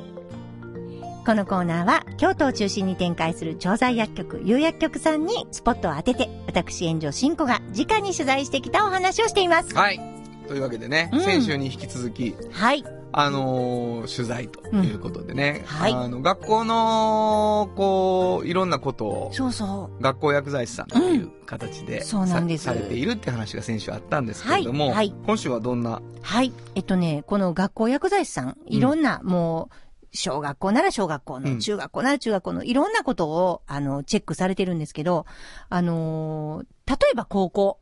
[1.27, 9.75] このコーナーは京都を中心に展開する調剤薬局有薬局さんにスポットを当てて私炎上真子が直に取材してきたお話をしています。
[9.75, 10.01] はい。
[10.47, 11.21] というわけでね、うん。
[11.21, 15.93] 先週に引き続き、はいあのー取材ということでね、うんはい。
[15.93, 22.65] あの、学校の、こう、いろんなことを、そうそ学校薬剤師さんという形で、そうなんです。
[22.65, 25.15] さされているって話が先週あったんですけれども、はいはい。
[25.27, 26.53] 今週はどんな、うはい。
[26.75, 29.75] えっとねこの学校薬剤師さんいろんな、もう
[30.13, 31.59] 小学校なら小学校の、うん。
[31.61, 35.27] 中学校なら中学校のいろんなことを、あの、チェックされてるんですけど、
[35.69, 37.79] あのー例えば高校。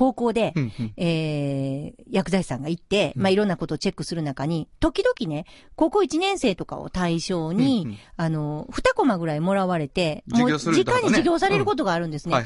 [0.00, 0.92] 高校で、うんうん。
[0.96, 3.22] えー、薬剤師さんが行って、うん。
[3.22, 5.44] まあ、いろんなことをチェックする中に、時々ね、
[5.76, 7.98] 高校1年生とかを対象に、うんうん。
[8.16, 12.32] あの、2コマぐらいもらわれて、授業する直ってことねに授業されることがあるんですね。
[12.32, 12.42] どん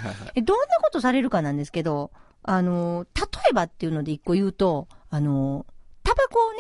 [0.68, 2.10] なことされるかなんですけど、
[2.42, 5.64] あの、例えばっていうので一個言うと、あの、
[6.02, 6.58] タバコをね、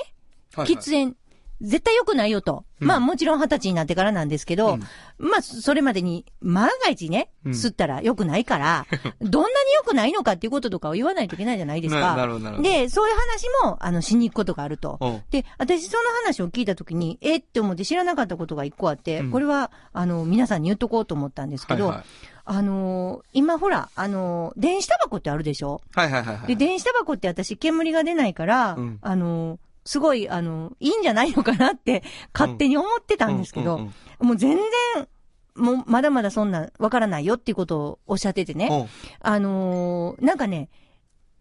[0.54, 0.76] はいはい。
[0.76, 1.16] 喫煙、
[1.60, 2.64] 絶対良くないよと。
[2.80, 4.80] うんまあもちろん二十歳になってからなんですけど、うん
[5.18, 8.86] まあそれまでに万が一ね、うん吸ったら良くないから、
[9.22, 12.00] どんなに良くないのかっていうこととかを言わないといけないじゃないですか。
[12.00, 12.68] ななるほどなるほど。
[12.68, 14.98] で、そういう話も、あの、しに行くことがあると。
[15.30, 22.04] で、私その話を聞いたときに、えって思って知らなかったことが一個あって、うんこれは、あの、皆さんに言っとこうと思ったんですけど、はいはい
[22.46, 25.80] あのー今ほら、あのー電子タバコってあるでしょ？
[25.94, 26.46] はいはいはいはい。
[26.48, 35.08] で、電子タバコって私煙が出ないから、うんあのーすごい、あのいいんじゃないのかなって、勝手に思ってたんですけど、うんうんもう全然、
[35.56, 38.68] もうまだまだそんな、わからないよっていうことをおっしゃっててね。
[38.70, 38.88] うん
[39.20, 40.70] あのーなんかね、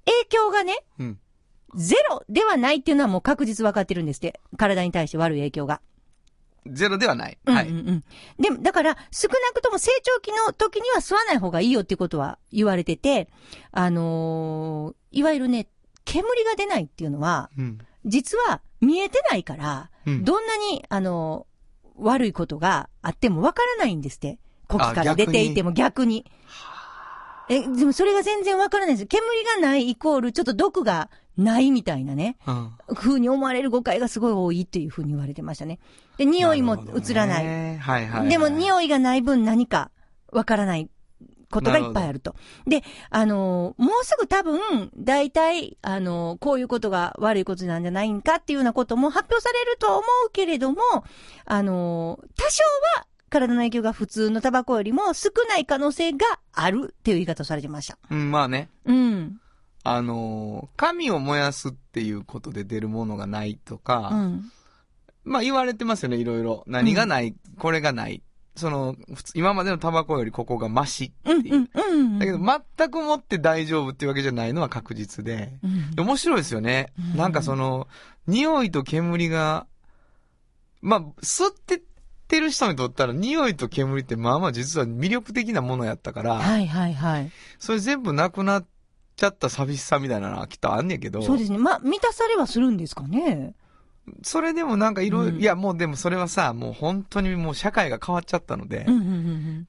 [0.06, 1.20] 影響がね、うん
[1.76, 4.40] ゼロではないっていうのはもう確実分かってるんですって。
[4.58, 5.82] 体に対して悪い影響が。
[6.68, 7.38] ゼロではない。
[7.46, 7.68] はい。
[7.68, 8.04] うんうんうん。
[8.40, 13.28] でも、だから、少なくとも成長期の時には吸わない方がいいよっていうことは言われてて、
[13.72, 15.68] あのーいわゆるね、
[16.06, 21.54] 煙が出ないっていうのは、うん実は見えてないから、うんどんなに、あのー
[21.96, 24.40] 悪いことがあってもわからないんですって。
[24.68, 26.26] 呼気から出ていても逆に。
[27.50, 29.08] え、でもそれが全然わからないんです。
[29.08, 29.22] 煙
[29.62, 32.38] がないイコールちょっと毒がないみたいなね。
[32.48, 35.80] うん風に思われる誤解がすごい多いっていう風に言われてましたね。
[36.18, 37.44] で、匂いも移らない。
[37.44, 38.30] ねはいはいはい。
[38.30, 39.92] でも匂いがない分何か
[40.32, 40.90] わからない
[41.54, 42.36] ことがいっぱいあると。
[42.68, 50.82] で、あのーもうすぐ多分、大体、あのーこういうことが悪いことなんじゃないんかっていうようなことも発表されるとは思うけれども、
[51.46, 52.64] あのー多少
[52.98, 56.20] は体の影響が普通のタバコよりも少ない可能性が
[56.52, 57.98] あるっていう言い方をされてました。
[58.12, 58.70] うん、まあね。
[58.86, 59.40] うん。
[59.84, 64.52] あのー、紙を燃やすっていうことで出るものがないとか、うん。
[65.26, 66.64] まあ言われてますよね、いろいろ。
[66.68, 68.22] 何がない、これがない。
[68.56, 71.56] その、普通今までのタバコよりここがマシってうん、いう。
[71.56, 72.20] うん、うん。
[72.20, 75.54] だけど、全くもって大丈夫っていうわけじゃないのは確実で。
[75.64, 76.94] うんで面白いですよね。
[77.14, 77.88] うんなんかその、
[78.28, 79.66] 匂いと煙が、
[80.82, 81.82] まあ、吸ってっ
[82.28, 87.32] てる人にとったら、匂いと煙ってまあまあ実は魅力的なものやったから、はい、はい、はい。
[87.60, 88.66] それ全部なくなっ
[89.16, 91.58] ちゃった寂しさみたいなのはきっとあんねんけど、そうですね。
[91.58, 93.56] まあ、満たされはするんですかね。
[94.22, 98.86] それでもなんかいろいろ、うんいやもうでもそれはさ、もう本当にもう社会が変わっちゃったので。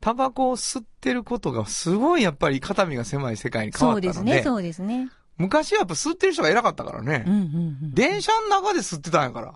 [0.01, 5.09] タバコを吸ってることがすごいやっぱり肩身が狭い世界に変わそうったので、ですね、そうですね。
[5.37, 7.25] 昔はやっぱ吸ってる人が偉かったからね。
[7.83, 9.55] 電車の中で吸ってたんやから。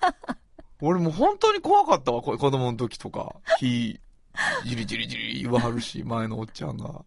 [0.80, 3.36] 俺もう本当に怖かったわ、こ子供の時とか。
[3.58, 3.98] 火、
[4.64, 7.04] じりじりじり言わはるし、前のおっちゃんが。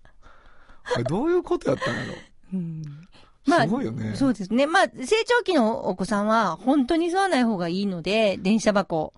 [0.95, 2.13] あれどういうことやったんやろ
[2.53, 3.07] うん
[3.47, 4.15] まあすごいよね。
[4.15, 4.67] そうですね。
[4.67, 9.13] まあ、成長期のお子さんは、本当に吸わない方がいいので、電車箱。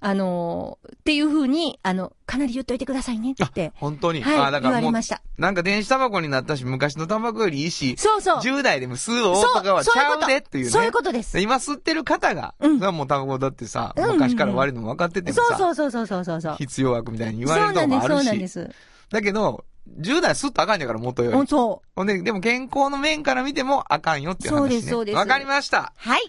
[0.00, 3.72] あのーっていうふうに、あの、かなり言っといてくださいねって。
[3.74, 4.22] 本当に？
[4.22, 5.22] はい、あ、だからもう言われま、した。
[5.38, 8.36] なんか電子タバコになったし、昔のタバコよりいいし、そうそう。
[8.36, 10.70] 10代でも吸う大とかはちそうそういうことゃうでっていうね。
[10.70, 11.40] そういうことです。
[11.40, 16.54] 今吸ってる方が、うんもうタバコだってさ、うんうんうん昔から悪いのも分かっててもそうさ、そうそうそうそうそうそう。
[16.58, 18.26] 必要悪みたいに言わそうれるなんです、そうとこもあるし。
[18.26, 18.70] なんです。
[19.10, 19.64] だけど、
[19.98, 21.46] 10代吸ったらあかんやから、元より。
[21.46, 24.68] そほんで、でも健康の面から見てもあかんよっていう話、ね。
[24.70, 25.92] そうですそうですわかりました。
[25.96, 26.08] う。
[26.08, 26.22] はい。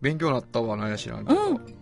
[0.00, 1.40] 勉強になったわ、なんや知らんけど。
[1.40, 1.78] うん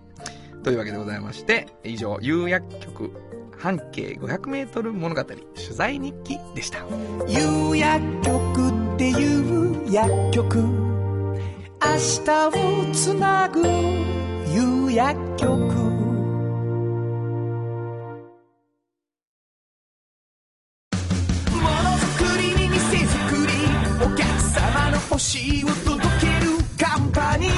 [0.62, 3.12] というわけでございまして、以上、有薬局
[3.56, 6.80] 半径500メートル物語取材日記でした。
[7.28, 11.40] 有薬局っていう薬局明
[12.24, 15.95] 日をつなぐ有薬局
[25.46, 27.50] の欲しいを届けるカンパニー。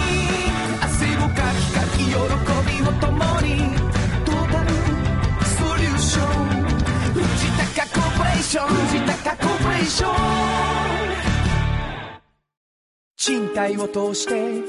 [0.85, 2.19] 汗をかきかき喜び
[2.83, 3.49] を共に
[4.25, 4.71] トータル
[5.45, 6.49] ソリューション。
[7.15, 7.25] 藤
[7.75, 10.15] 高コーポレーション藤高コーポレーション。
[13.17, 14.63] 賃貸を通して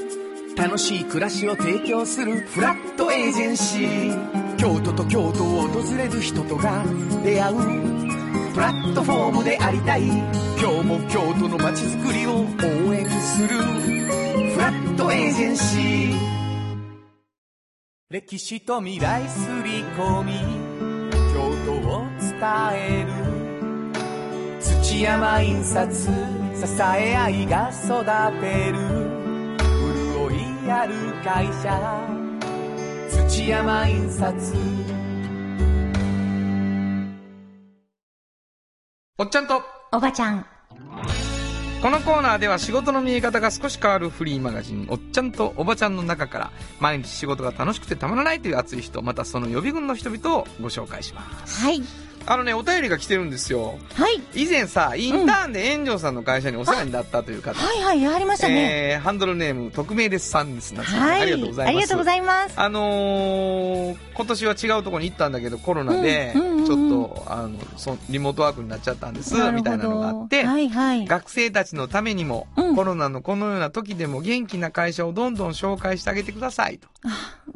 [0.56, 4.56] 楽しい暮らしを提供するフラットエージェンシー。
[4.56, 6.84] 京都と京都を訪れる人とが
[7.24, 8.09] 出会う
[8.52, 10.02] プラットフォームでありたい。
[10.02, 10.18] 今
[10.58, 13.48] 日も京都の街づくりを応援する。
[13.48, 16.14] フラットエージェンシー。
[18.10, 20.32] 歴史と未来すり込み。
[21.32, 22.32] 京都を伝
[22.74, 23.12] える。
[24.60, 25.86] 土山印刷。
[26.02, 28.04] 支え合いが育
[28.40, 28.78] てる。
[30.18, 31.78] 潤いある会社。
[33.28, 34.99] 土山印刷。
[39.20, 40.46] おっちゃんと、おばちゃん。
[41.82, 51.62] このコーナーでは仕事の見え方が少し変わるフリーマガジン、おっちゃんとおばちゃんの中から、毎日仕事が楽しくてたまらないという熱い人、またその予備軍の人々をご紹介します。
[51.62, 51.82] はい。
[52.26, 53.78] あのね、お便りが来てるんですよ。
[53.94, 54.20] はい。
[54.34, 57.58] 以前さ、インターンで炎上さんの会社にお世話になったという方。
[57.58, 58.92] はいはい、ありましたね。
[58.92, 60.74] えー、ハンドルネーム、匿名ですさんです。
[60.74, 61.22] はい。
[61.22, 61.68] ありがとうございます。
[61.68, 62.52] ありがとうございます。
[62.56, 71.04] あのー、今年は違うところに行ったんだけど、コロナで、うんうんうんうんちょっと、あの、そリモートワークになっちゃったんです、みたいなのがあって、はいはい。
[71.04, 76.86] 学生たちのためにも、うんコロナのこのような時でも元気な会社をどんどん紹介してあげてください、と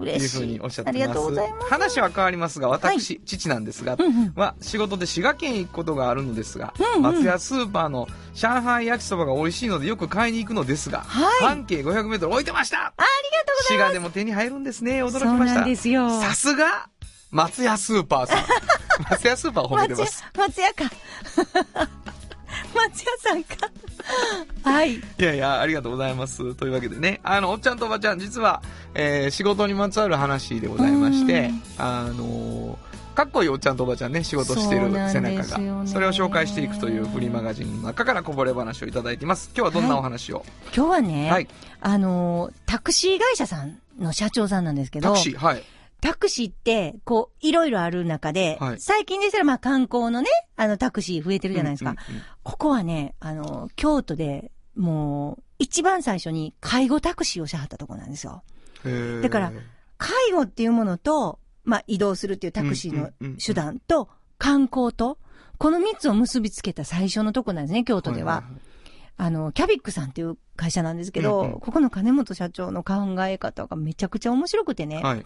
[0.03, 0.39] いう嬉しい。
[0.39, 1.03] ふうにおっしゃってます。
[1.03, 1.67] ありがとうございます。
[1.69, 13.67] 話は変わりますが、私、父なんですが、うんうんは仕事で滋賀県へ行くことがあるのですが、うんうん松屋スーパーの上海焼きそばが美味しいのでよく買いに行くのですが、はい半径500メートル置いてましたありがとうございます。
[13.69, 15.03] 滋賀でも手に入るんですね。
[15.03, 15.29] 驚きました。
[15.29, 16.89] そうなんですよさすが、
[17.31, 18.45] 松屋スーパーさん。
[19.11, 20.85] 松屋スーパーを褒めてます。、松屋か。
[22.75, 23.57] 松屋さんか。
[24.63, 24.95] はい。
[24.95, 26.55] いやいや、ありがとうございます。
[26.55, 28.63] というわけでね、あの、おっちゃんとおばちゃん、実は、
[28.95, 35.87] えー仕事にまつわる話でございましてうん、あのーかっこいいおっちゃんとおばちゃんね、仕事してる背中が。
[35.87, 39.51] それを紹介していくというフリーマガジンの中からこぼれ話をいただいています。
[39.57, 41.49] 今日はどんなお話を、今日はね、はい
[41.81, 45.63] あのー、タクシー会社さんの社長さんなんですけど、タクシー、はい。
[46.01, 51.95] タクシーって、こう、いろいろある中で、はい最近でしたら、まあ、観光のね、あの、タクシー増えてるじゃないですか。
[52.43, 58.43] ここはね、あの、京都で、もう、一番最初に介護タクシーをしはったところなんですよ。
[59.23, 59.53] だから
[59.97, 63.11] 介護っていうものと、まあ、移動するっていうタクシーの
[63.45, 65.19] 手段と、観光と、
[65.59, 68.45] この三つを結びつけた最初のとこなんですね、京都では。
[69.17, 75.01] あの、キャビックさんっていう会社なんですけど、うんうんここの金本社長の考え方がめちゃくちゃ面白くてね。
[75.03, 75.25] はい。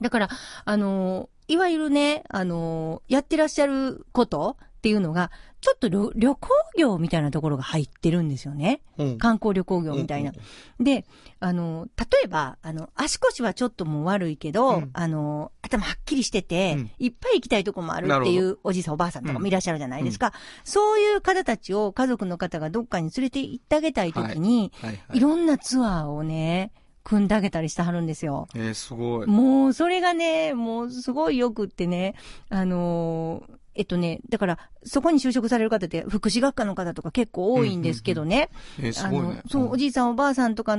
[0.00, 0.28] だから、
[0.64, 8.80] あのーいわゆるね、あのーやってらっしゃることっていうのが、ちょっと旅旅行業みたいなところが入ってるんですよね。
[8.96, 10.32] うん観光旅行業みたいな。
[10.78, 11.04] うんで、
[11.38, 20.32] あのー例えば、あの、足腰はちょっともう悪いけど、うんあのー頭はっきりしてて、うんいっぱい行きたいとこもあるっていうおじいさんおばあさんとかもいらっしゃるじゃないですか。
[20.64, 26.72] そういう方たちを家族の方がどっかに連れて行ってあげたいときに、はいはいいろんなツアーをね、
[27.04, 28.48] 組んであげたりしてはるんですよ。
[28.54, 29.26] えー、すごい。
[29.26, 32.14] もう、それがね、もう、すごいよくってね、
[32.48, 38.50] あのーえっとね、だから、そこに就職される方って、福祉学科の方とか結構多いんですけどね。
[38.78, 40.76] えーすあごいね。、のそう、おじいさんおばあさんとか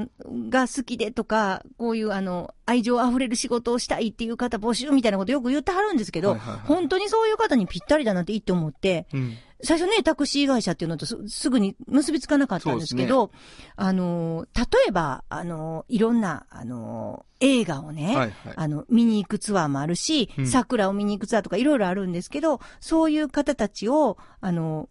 [0.49, 9.33] が好きでとか、こういうあの、愛情あふれる仕事をしたいっていう方募集みたいなことよく言ってはるんですけど、はいはいはい本当にそういう方にぴったりだなっていいって思って、うん。
[9.63, 13.31] 最初ね、タクシー会社っていうのとすすぐに結びつかなかったんですけど、
[13.75, 18.31] あの、例えば、あの、いろんな、あの、映画をね、はいはい。
[18.55, 24.89] あの、見に行くツアーもあるしうん、桜を見に行くツアーとかいろいろあるんですけど、そういう方たちを、あの、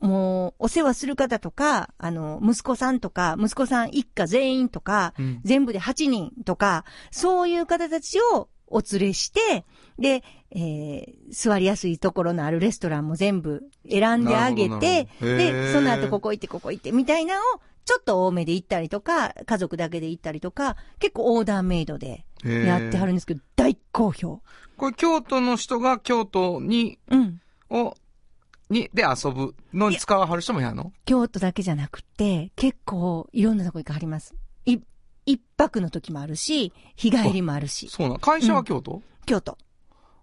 [0.00, 5.40] もう、お世話する方とか、あの、息子さんとか、息子さん一家全員とか、うん。
[5.44, 9.64] 全部で8人とか、そういう方たちをお連れして、
[9.98, 24.42] で、えー座りやすいところのあるレストランも全部選んであげて、で、その後ここ行ってここ行ってみたいなのを、ちょっと多めで行ったりとか、家族だけで行ったりとか、結構オーダーメイドでやってはるんですけど、大好評。
[24.76, 27.40] これ京都の人が京都に、うん。
[27.70, 27.94] を、
[28.68, 30.92] に、で遊ぶのに使わはる人もやるの？
[31.04, 34.34] 京都だけじゃなくて、結構いろんなとこ行かはります。
[34.66, 34.78] い、
[35.26, 39.56] 一泊の時もあるし、日帰りもあるし、そうなの会社は京都、京都。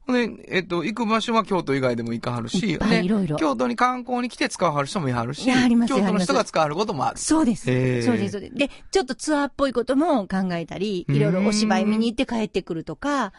[0.07, 5.45] で、えっと、行く場所は京都以外でも行かはるし、いいろいろ京都に観光に来て使わはる人もやはるし、
[5.87, 7.17] 京都の人が使わはることもある。
[7.17, 7.65] そうです。
[7.65, 8.55] そうです、そうです。
[8.55, 13.33] で、ちょっとツアーっぽいことも考えたり、いろいろお芝居見に行って帰ってくるとか、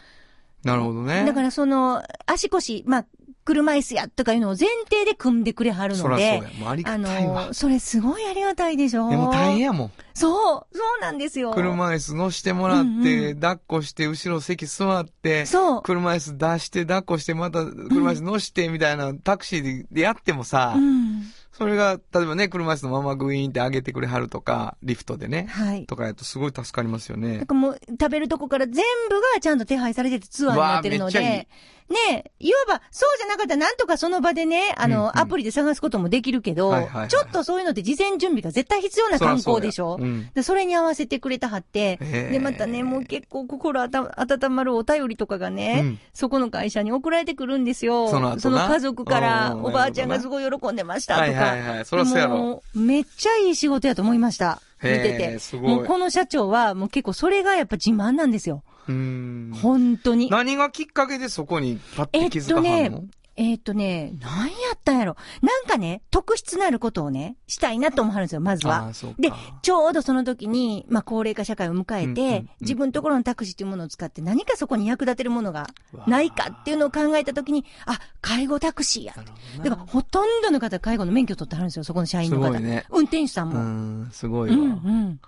[0.65, 1.25] なるほどね。
[1.25, 3.07] だからその、足腰、まあ、
[3.49, 6.85] 車椅子やとかいうのを前提で組んでくれはるのそらそうやで、。
[6.85, 6.99] ああ。
[6.99, 9.93] の、それすごいありがたいでしょでも大変やもん。
[10.13, 11.53] そう、そうなんですよ。
[11.55, 15.83] 車椅子乗してもらって、うんうん抱っこして、後ろ席座って、そう。
[15.83, 21.23] 車椅子出して、抱っこして、また車椅子乗して、みたいな、タクシーででやってもさ、うん。
[21.53, 25.87] それが、例えばね、車椅子のままグイーンって上げてくれはるとか、リフトでね、はい。
[25.87, 27.47] とかやとすごい助かりますよねなん。
[27.47, 31.49] かもう、食べるとこから全部がちゃんと手配されててツアーになってるので、
[31.89, 39.97] ねえ、いわば、そうじゃなかったらなんとかその場でね、あの、うんうんアプリで探すこともできるけど、はいはいはいちょっとそういうのって事前準備が絶対必要な観光でしょ？
[39.99, 48.09] そうんでそれに合わせてくれたはって、で、またね、もう結構心あた温まるお便りとかがね、うんそこの会社に送られてくるんですよ。
[48.09, 51.27] その後な家族から、うんおばあちゃんがすごい喜んでましたとか。
[51.27, 51.85] はいはいはい。
[51.85, 52.37] そらそうやろ。
[52.37, 54.61] もうめっちゃいい仕事やと思いました。
[54.83, 55.57] 見てて。
[55.57, 58.63] もうこの社長は、もう結構それがやっぱ自慢なんですよ。
[58.93, 60.31] 本当に。
[60.31, 63.09] 何がきっかけでそこにパッて気づかはんの、えっとね
[63.41, 65.17] えっとね、何やったんやろ。
[65.43, 68.93] なんかね、特筆なることをね、したいなと思わはるんですよ、まずあは。
[69.17, 69.31] で、
[69.63, 75.69] ちょうどその時に、まあ、高齢化社会を迎えて、うんうんうん自分のところのタクシーというものを使って何かそこに役立てるものが
[76.07, 79.15] ないかっていうのを考えた時に、あ、介護タクシーや。
[79.63, 82.59] だから、ほとんどの方、介護の免許取ってはるんですよ、そこの社員の方。
[82.59, 83.61] ね運転手さんうも。
[83.61, 84.81] ん、すごいうん、わ。
[84.85, 85.21] うん。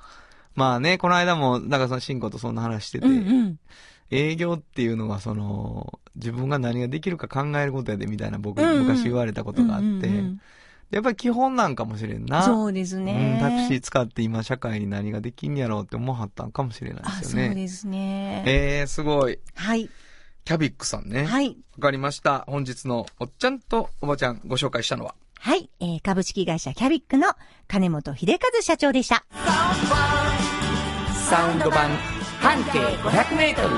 [0.54, 3.58] まあね、この間も、中さん、新子とそんな話してて、うん、うん。
[4.10, 10.40] 営業っていうのは、その、自分が何ができるか考えることやで、みたいな僕、うんうん昔言われたことがあって、うんうんうん
[10.90, 12.42] やっぱり基本なんかもしれんな。
[12.42, 13.38] そうですうん、ね。
[13.40, 17.46] タクシー使って今社会に何ができんやろうって思わはったんかもしれないあ、ですよね。
[17.46, 18.42] そうですね。
[18.44, 19.38] えー、すごい。
[19.54, 19.88] はい。
[20.44, 21.22] キャビックさんね。
[21.22, 21.56] わ、はい。
[21.80, 22.44] かりました。
[22.48, 25.14] 本日のおっちゃんとおばちゃんご紹介したのは。
[25.42, 25.70] はい。
[25.80, 27.28] えー株式会社キャビックの
[27.66, 29.24] 金本秀和社長でした。
[31.28, 31.88] サウンド版
[32.40, 33.68] 半径500メートル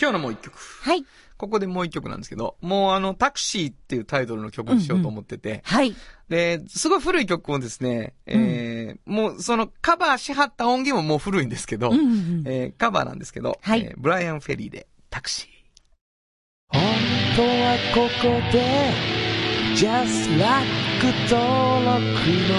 [0.00, 0.56] 今日のもう一曲。
[0.82, 1.04] はい。
[1.36, 5.94] ここでもう一曲なんですけど、もうあの、タクシーっていうタイトルの曲にしようと思ってて、はい。
[6.28, 15.59] で、すごい古い曲をですね、えーもうそのカバーしはった音源ももう古いんですけど、うんうんうんえーカバーなんですけど、はいえーブライアン・フェリーでタクシー。
[17.40, 18.60] 本当はここで
[19.74, 20.66] Just Like
[21.30, 21.40] 登
[21.86, 22.04] 録
[22.46, 22.52] の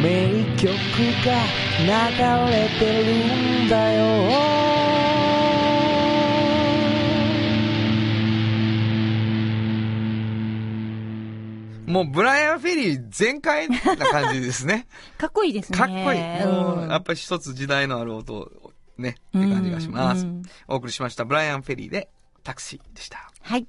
[0.00, 0.70] 名曲
[1.24, 1.34] が
[1.80, 1.90] 流
[2.52, 4.06] れてるんだよ
[11.86, 14.86] もうブライアン・フェリー全開な感じですね。
[15.18, 15.78] かっこいいですね。
[15.78, 16.20] かっこいい。
[16.46, 20.24] もう、うんやっぱり一つ時代のある音をね、って感じがします。
[20.24, 21.24] うんうんお送りしました。
[21.24, 22.10] ブライアン・フェリーで
[22.42, 23.30] タクシーでした。
[23.40, 23.66] はい。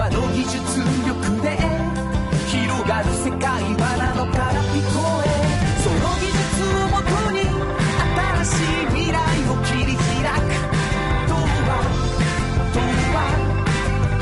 [0.00, 0.56] 童話の技術
[1.06, 1.58] 力で
[2.48, 3.42] 広がる世界
[3.74, 5.28] はなのから聞こえ
[5.82, 6.40] その技術
[6.72, 7.36] をもとに
[8.16, 9.18] 新しい未来
[9.50, 10.00] を切り開
[10.40, 10.48] く。
[11.28, 11.70] 童話
[12.72, 12.80] 童
[13.12, 13.18] 話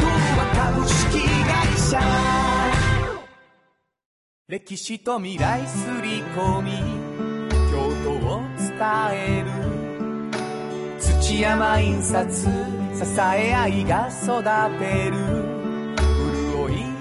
[0.00, 0.02] 童
[0.36, 2.02] 話株式会社。
[4.48, 6.72] 歴史と未来すり込み
[7.70, 8.74] 京都を伝
[9.12, 9.48] える。
[10.98, 12.48] 土山印刷支
[13.20, 14.42] え合いが育
[14.80, 15.57] てる。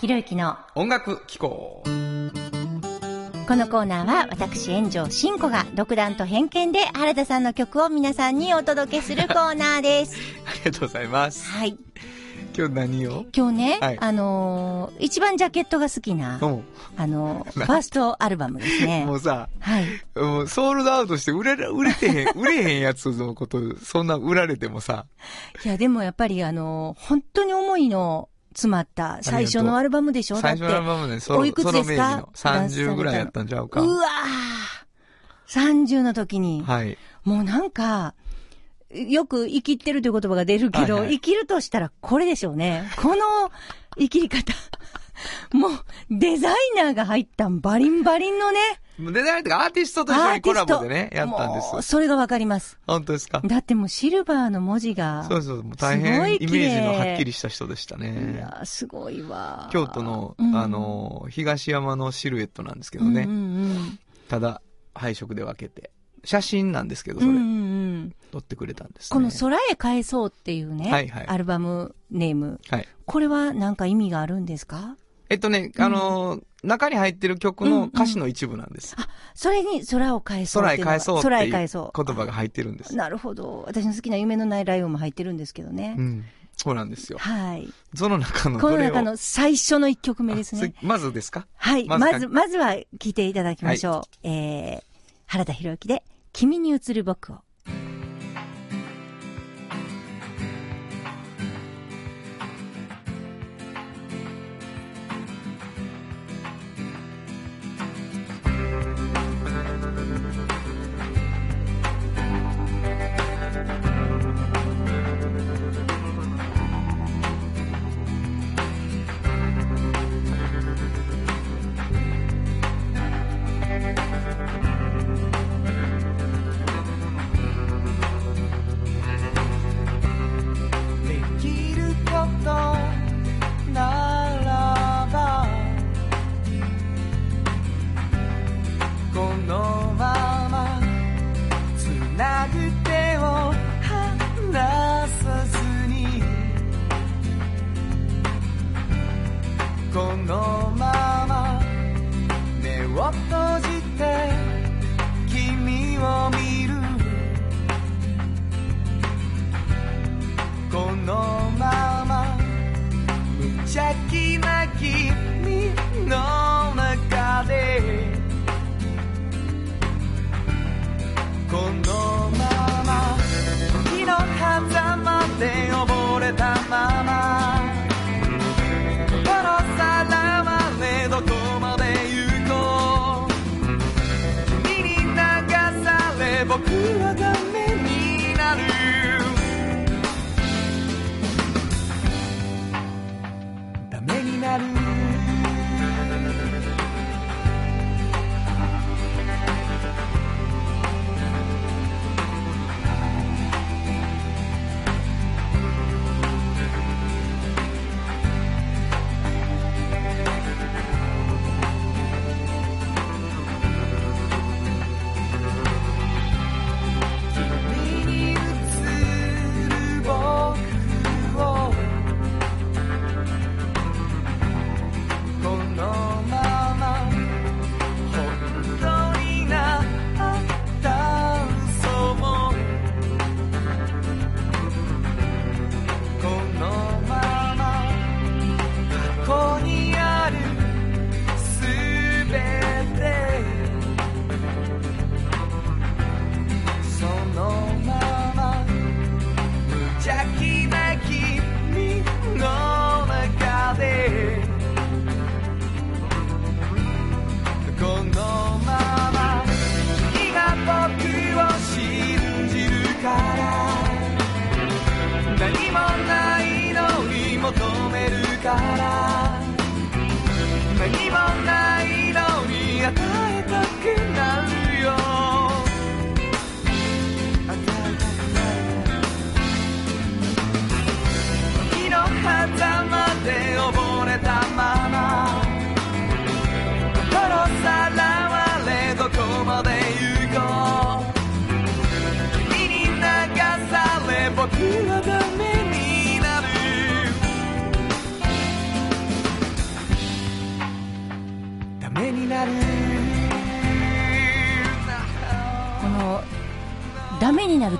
[0.00, 1.82] 原田博之の音楽機構。
[3.48, 10.16] このコーナーは私炎上真子が独断と偏見で原田さんの曲を皆さんにお届けするコーナーです。
[10.46, 11.50] ありがとうございます。
[11.50, 11.76] はい。
[12.56, 13.26] 今日何を？
[13.34, 16.64] 今日ね、はいあのー一番ジャケットが好きな、うん
[16.96, 19.04] あのーファーストアルバムですね。
[19.06, 19.86] もうさ、はい。
[20.16, 25.06] もうソールドアウトして売れる、売れてへん、 売れへんやつのこと、そんな売られてもさ、
[25.64, 30.36] いや、でもやっぱりあのー本当に思いの詰まった最初のアルバムでしょ？
[30.36, 32.28] 最初のアルバムね、ソロおいくつですか？
[32.34, 33.80] ソロ名義の30ぐらいやったんちゃうか。
[33.80, 36.98] うわー !30 の時に、はい。
[37.24, 38.14] もうなんか、
[38.90, 42.90] よく生きってるという言葉が出るけど、はいはい生きるとしたらこれでしょうね。
[43.00, 43.50] この
[43.98, 44.52] 生きり方。
[45.52, 45.70] もう、
[46.10, 48.58] デザイナーが入ったバリンバリンのね、
[48.98, 51.82] デザインとかアーティストと一緒にコラボでね、やったんです。
[51.82, 52.78] それがわかります。
[52.86, 53.40] 本当ですか？
[53.42, 55.24] だってもうシルバーの文字が。
[55.24, 58.36] そうそう、もう大変イメージ麗のはっきりした人でしたいね。
[58.38, 59.70] や、すごいわ。
[59.72, 63.22] 京都の、うんあの、東山のシルエットなんですけどね。
[63.22, 63.34] うんう
[63.74, 63.98] ん
[64.28, 64.60] ただ、
[64.94, 65.90] 配色で分けて。
[66.22, 69.14] 写真なんですけど、それ、うんうんうん撮ってくれたんですね。
[69.14, 72.60] この空へ返そうっていうね、はいはいアルバムネーム。
[72.68, 72.88] はい。
[73.06, 74.96] これはなんか意味があるんですか？
[75.30, 78.94] えっとね、あのー中に入ってる曲の歌詞の一部なんです。
[79.34, 80.78] それに空を返そうっ空へ。
[80.78, 82.04] 返そう空へいう返そう。
[82.04, 82.94] 言葉が入ってるんです。
[82.94, 83.64] なるほど。
[83.66, 85.94] 私の好きな夢のないライオンも入ってるんですけどね。
[85.96, 86.24] うん。
[86.58, 87.18] そうなんですよ。
[87.18, 87.72] はい。
[87.94, 90.74] その中のこの中の最初の一曲目ですね。
[90.76, 91.46] あまずですか？
[91.56, 91.86] はい。
[91.86, 94.28] まずかまず、まずは聞いていただきましょう。
[94.28, 94.82] えー、
[95.28, 96.02] 原田博之で、
[96.34, 97.38] 君に映る僕を。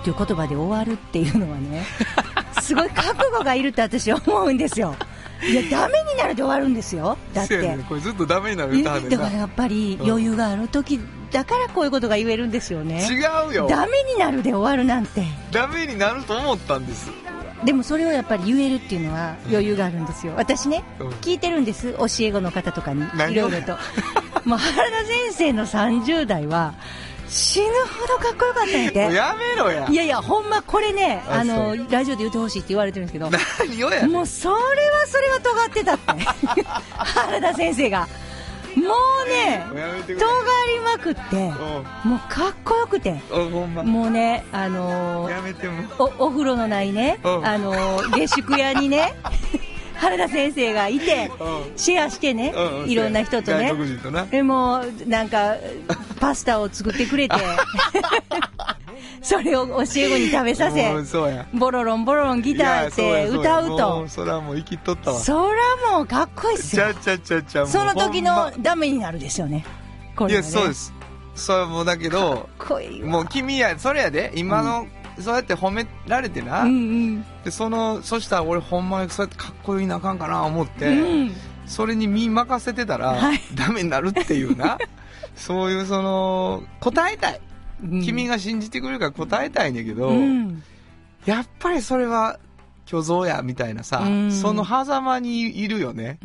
[0.00, 1.84] っていう言葉で終わるっていうのはね、
[2.62, 4.94] すごい覚悟がいるって私は思うんですよ。
[5.42, 7.16] いや、ダメになるで終わるんですよ。
[7.32, 7.58] だって。
[7.58, 13.06] ねんこれずっとダメになる歌だからやっぱり余裕がある時だからこういうことが言えるんですよね。
[13.08, 13.18] 違
[13.50, 15.24] うよダメになるで終わるなんて。
[15.52, 17.10] ダメになると思ったんです
[17.64, 20.32] でもそれをやっぱり言えるっていうのは余裕があるんですよ。
[20.36, 21.92] 私ね、うん聞いてるんです。
[21.92, 23.02] 教え子の方とかに。
[23.02, 23.78] いろいろと。
[24.44, 26.74] もう原田先生の30代は
[27.30, 28.98] 死ぬほどかっこよかったんやて。
[29.14, 29.86] やめろや。
[29.88, 34.58] いやいや、ほんまこれね、ああのそ、ラジオで言ってほしいって言われてるんですけど、何をやもうそれは
[35.06, 36.62] それは尖ってたって。
[36.98, 38.08] 原田先生が。
[38.76, 38.84] も
[39.26, 39.64] うね、
[40.06, 41.50] 尖りまくって、
[42.04, 43.20] もうかっこよくて。
[43.84, 47.46] もうね、あのーやめてもお、お風呂のないね、うん。
[47.46, 49.14] あのー下宿屋にね、
[50.00, 51.78] 原田先生がいて、うん。
[51.78, 53.72] シェアしてねうんう、んいろんな人とね。
[54.30, 55.56] でもう、なんか、
[56.18, 57.36] パスタを作ってくれて、
[59.20, 60.94] それを教え子に食べさせ
[61.52, 65.18] ボロロンボロロンギターやって歌うもとう、それはもう生きとったわ。
[65.18, 66.86] そらもうかっこいいっすよ。
[67.66, 69.66] その時のダメになるですよね。
[70.16, 70.50] こいやれはね。
[70.50, 70.94] そうです。
[71.34, 72.48] それもだけど。
[73.04, 74.32] もう君やそれやで。
[74.34, 74.86] 今の、
[75.20, 77.24] そうやって褒められてな、うんうん。
[77.44, 81.32] でそのそしたら俺ほんまにそうやってかっこいいなあかんかな思って、うん。
[81.66, 84.78] それに身任せてたら、はいダメになるっていうな
[85.36, 87.40] そういうその答えたい、
[87.82, 90.62] うん君が信じてくれるから答えたいねんけど、うん。
[91.26, 92.38] やっぱりそれは
[92.90, 96.18] 虚像やみたいなさ、その狭間にいるよね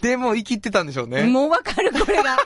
[0.00, 2.36] でも生きてたんでしょうねもうわかる、これが。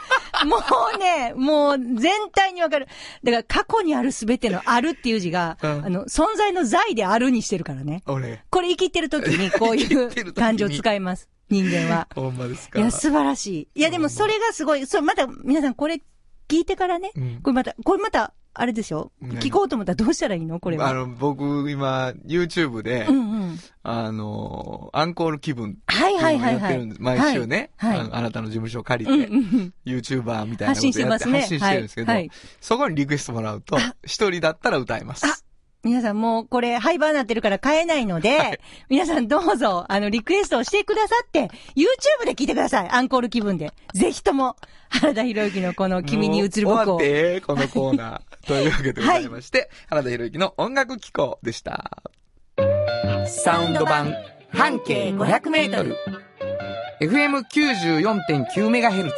[0.44, 0.56] も
[0.94, 2.86] うね、もう全体にわかる。
[3.22, 8.02] だから過去にあるすべてのあるっていう字が、うんあの、存在の在であるにしてるからね。
[8.06, 11.28] 俺これ生きてる時にこういう感情を使います。
[11.50, 12.08] 人間は。
[12.14, 13.80] ほんまですかいや、素晴らしい。
[13.80, 14.86] いや、でもそれがすごい。
[14.86, 16.00] そう、また、皆さんこれ
[16.48, 17.10] 聞いてからね。
[17.16, 19.12] うんこれまた、これまた、あれですよ。
[19.20, 19.38] 何？
[19.40, 20.58] 聞こうと思ったらどうしたらいいの？
[20.58, 20.88] これは。
[20.88, 23.58] あの僕今 YouTube で、うんうん。
[23.82, 26.92] あのアンコール気分はいはいはいやってはい。
[26.98, 28.00] 毎週ね、はい。
[28.00, 29.74] あのあなたの事務所を借りうんて、うんうん。
[29.86, 31.24] YouTuber みたいなこと発信してやって。
[31.24, 32.30] 発信してるんですけど、はいはい
[32.60, 35.44] そこにリクエストもらうと、一人だったら歌います。
[35.84, 42.88] あ皆さんもうこれ廃盤になってるから買えないので、はい皆さんどうぞ、あの、リクエストをしてくださって、YouTube で聞いてください。
[42.90, 43.72] アンコール気分で。
[43.94, 44.56] ぜひとも、
[44.88, 48.36] 原田博之のこの君に映るもう終わこのコーナー。
[48.46, 52.02] というわけでございまして、原田博之の音楽機構でした。
[53.26, 54.14] サウンド版
[54.50, 55.96] 半径500メートル。
[57.00, 59.12] FM94.9MHz。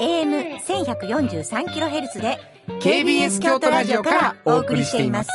[0.00, 2.38] AM1143kHz で、
[2.80, 5.30] KBS 京都ラジオからお送りしています。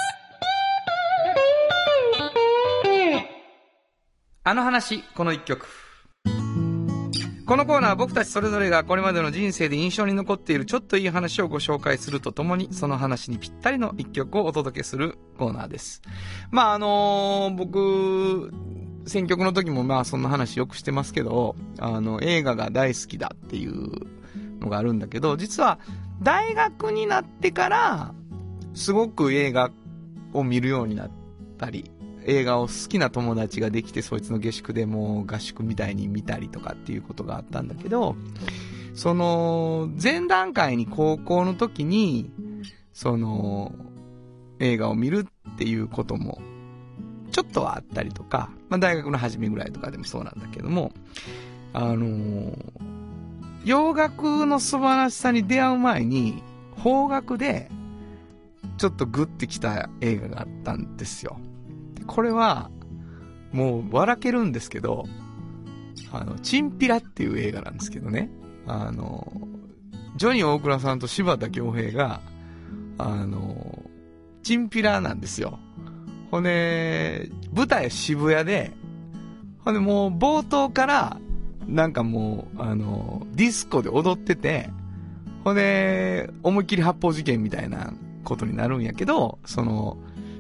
[4.44, 5.68] あの話、この一曲。
[7.46, 16.02] このコーナーは僕たちそれぞれがこれまでの人生で印象に残っているちょっといい話をご紹介するとともに、その話にぴったりの一曲をお届けするコーナーです。
[16.50, 18.52] まああのー僕、
[19.06, 23.92] 選曲の時もまあそんな話よくしてますけど、あの、映画が大好きだっていう
[24.60, 25.78] のがあるんだけど、実は
[26.24, 28.16] 大学になってから、
[28.74, 29.70] すごく映画
[30.34, 31.12] を見るようになっ
[31.60, 31.92] たり、
[32.26, 38.16] 映画を好きな友達ができて、そいつの下宿でもう合宿みたいに見たりとかっていうことがあったんだけど、
[38.94, 42.32] その、前段階に高校の時に、
[42.94, 43.74] その、
[44.60, 46.42] 映画を見るっていうことも、
[47.32, 50.92] ちょっとはあったりとか、まあ大学の初めぐらいとかでもそうなんだけども、
[51.74, 52.56] あのー
[53.64, 56.42] 洋楽の素晴らしさに出会う前に、
[56.82, 57.70] 邦楽で、
[58.78, 61.40] ちょっとグッてきた映画があったんですよ。
[62.12, 62.70] これは、
[63.53, 65.05] もう笑けるんですけど、
[66.12, 68.30] あの、チンピラっていう映画なんですけどね。
[68.68, 69.32] あの、
[70.18, 72.20] ジョニー大倉さんと柴田恭平が、
[72.97, 73.82] あの、
[74.43, 75.57] チンピラなんですよ。
[76.32, 78.72] ほんで、舞台渋谷で、
[79.64, 81.18] ほんでもう冒頭から、
[81.66, 84.70] なんかもう、あの、ディスコで踊ってて、
[85.45, 87.93] ほんで、思いっきり発砲事件みたいな
[88.26, 89.97] ことになるんやけど、その、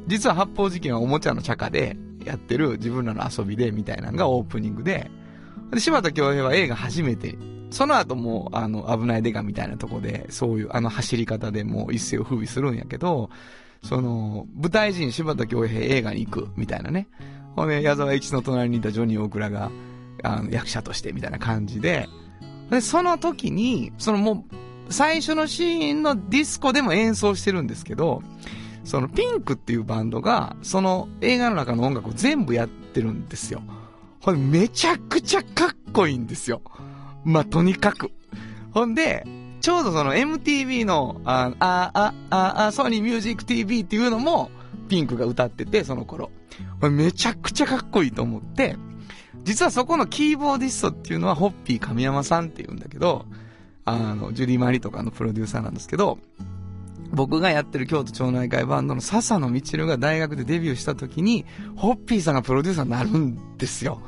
[0.07, 5.09] 実は発砲事件はおもちゃの茶化でやってる自分らの遊びでみたいなのがオープニングで、
[5.71, 7.37] で、柴田恭平は映画初めて、
[7.69, 13.29] その後も、あの、危ないデカみたいなとこで、そういうあの走り方でもう一世を風靡するんやけど、
[13.83, 17.07] その、舞台人柴田恭平映画に行く、みたいなね。
[17.55, 19.71] ほんで、矢沢永吉の隣にいたジョニー大倉が、
[20.23, 22.07] あの、役者として、みたいな感じで、
[22.69, 24.45] で、その時に、そのも
[24.89, 28.21] う、最初のシーンのディスコでも演奏してるんですけど、
[28.83, 33.61] そのピンクっていうバンドが、その映画の中の音楽を全部やってるんですよ。
[34.19, 36.61] ほん、めちゃくちゃかっこいいんですよ。
[37.23, 38.11] まあ、とにかく。
[38.71, 39.25] ほんで、
[39.61, 44.49] ちょうどその MTV の、あ、あ、あ、あ、あ、ソニーミュージック TV っていうのも、
[44.89, 46.31] ピンクが歌ってて、その頃。
[46.81, 48.75] めちゃくちゃかっこいいと思って、
[49.43, 53.25] 実はそこのキーボーディストっていうのは、ホッピー神山さんって言うんだけど、
[53.85, 56.19] あの、ジュディマリとかのプロデューサーなんですけど、
[57.13, 61.45] 僕がやってる京都町内会バンドの笹野みちるが大学でデビューした時に、
[61.75, 64.01] ホッピーさんがプロデューサーになるんですよ。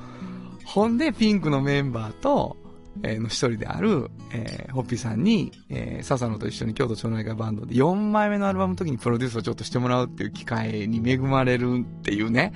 [0.66, 2.58] ほんで、ピンクのメンバーと、
[3.01, 12.54] えーの一人である、えーホッピーさんに、えー笹野と一緒に京都町内会バンドで4枚目のアルバムの時にプロデュースをちょっとしてもらうっていう機会に恵まれるっていうね。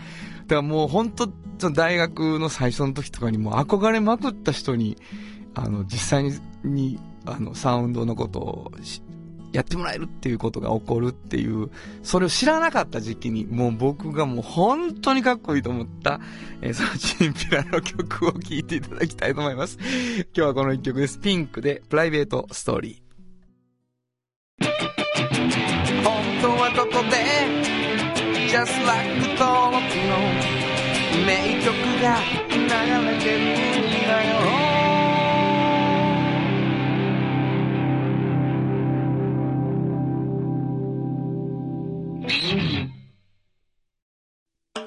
[0.48, 4.98] だからもう本当その大学の最初の時とかにもう憧れまくった人に、
[5.56, 6.34] あの、実際に、
[6.64, 8.72] に、あの、サウンドのことを
[9.58, 11.72] やってもらえるっていうことが起こるっていう、
[12.04, 16.20] それを知らなかった時期に、もう僕がもう本当にかっこいいと思った、
[16.62, 19.80] えーそのチンピラの曲を聴いていただきたいと思います。
[20.32, 21.18] 今日はこの一曲です。
[21.18, 24.68] ピンクで、プライベートストーリー。
[26.04, 27.18] 本当はどこで
[28.48, 30.18] Just like 登録の
[31.26, 32.20] 名曲が
[32.52, 32.60] 流
[33.08, 34.57] れてるんだよ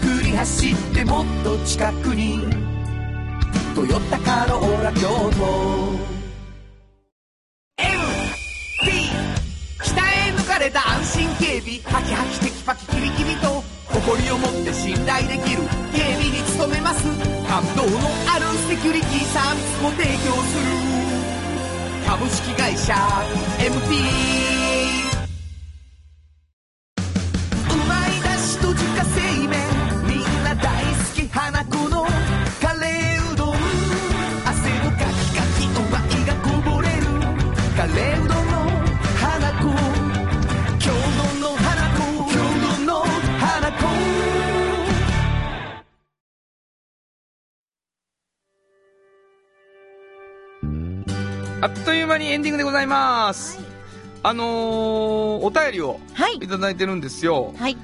[0.00, 2.40] くり走ってもっと近くに
[3.74, 5.98] 「トヨタカローラ京都」
[7.78, 9.10] MT
[9.82, 11.80] 北へ抜かれた安心警備。
[11.84, 13.62] ハキハキテキパキキビキビと。
[13.90, 15.62] 誇りを持って信頼できる。
[15.92, 17.04] 警備に努めます。
[17.48, 17.98] 感動の
[18.32, 20.64] あるセキュリティサービスも提供する。
[22.06, 22.94] 株式会社
[23.58, 24.59] MT
[52.30, 53.58] エンディングでございます。
[54.22, 57.52] あのー、お便りをはいいただいてるんですよ。
[57.58, 57.76] はい。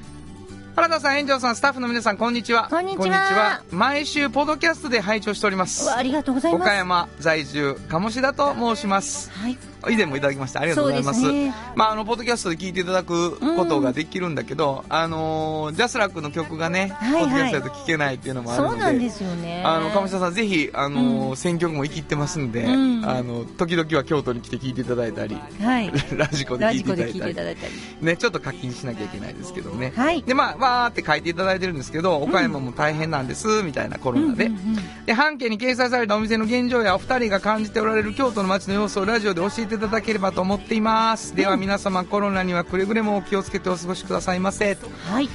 [0.76, 2.68] 原田さん、炎上さん、スタッフの皆さん、こんにちは。
[2.70, 5.90] こんにちは毎週、ポッドキャストで拝聴しております。
[5.90, 6.62] ありがとうございます。
[6.62, 9.32] 岡山在住、鴨志田と申します。
[9.32, 9.59] はい。
[9.88, 10.60] 以前もいただきました。
[10.60, 11.32] ありがとうございます。
[11.32, 19.62] ねまあ、あの、ポッドキャストで聞いていただくことができるんだけど、あのージャスラックの曲がね、はいはいポッドキャストだと聞けないっていうのもあるので、そうなんですよね。
[19.64, 22.68] あの、鴨志田さん、ぜひ、あのー選曲も生きってますんで、う
[23.00, 25.92] んあの、時々は京都に来て聞いていただいたり、はい。
[26.16, 28.06] ラジコで聞いてラジコで聞いいただいたり、ていただいたり。
[28.06, 29.92] ね、ちょっと課金しなきゃいけないですけどね。
[29.96, 30.22] はい。
[30.22, 34.46] で、まあ、わーって書いていただいてるんですけど、岡山も大変なんです、みたいなコロナで。
[34.46, 41.34] うんうんうんで、半径に掲載されたお店の現状やお二人が感じておられる京都の街の様子をラジオで教えていただければと思っています。
[41.36, 44.74] では皆様コロナにはくれぐれもお気をつけてお過ごしくださいませ。
[44.76, 44.88] と。
[45.10, 45.28] はい。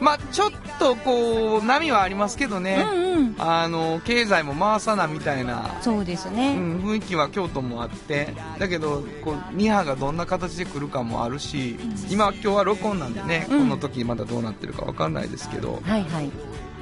[0.00, 2.82] まあちょっとこう、波はありますけどうね。
[2.84, 3.34] んうん。
[3.38, 6.54] あの、経済も回さなみたいな、そうですうね。
[6.54, 11.76] ん、雰囲気は京都もあって、だけど、こう、2波がどんな形で来るかもあるし、
[12.10, 16.30] 今、今日は録音なんでね、うんこの時まだどうなってるかわかんないですけど、はいはい。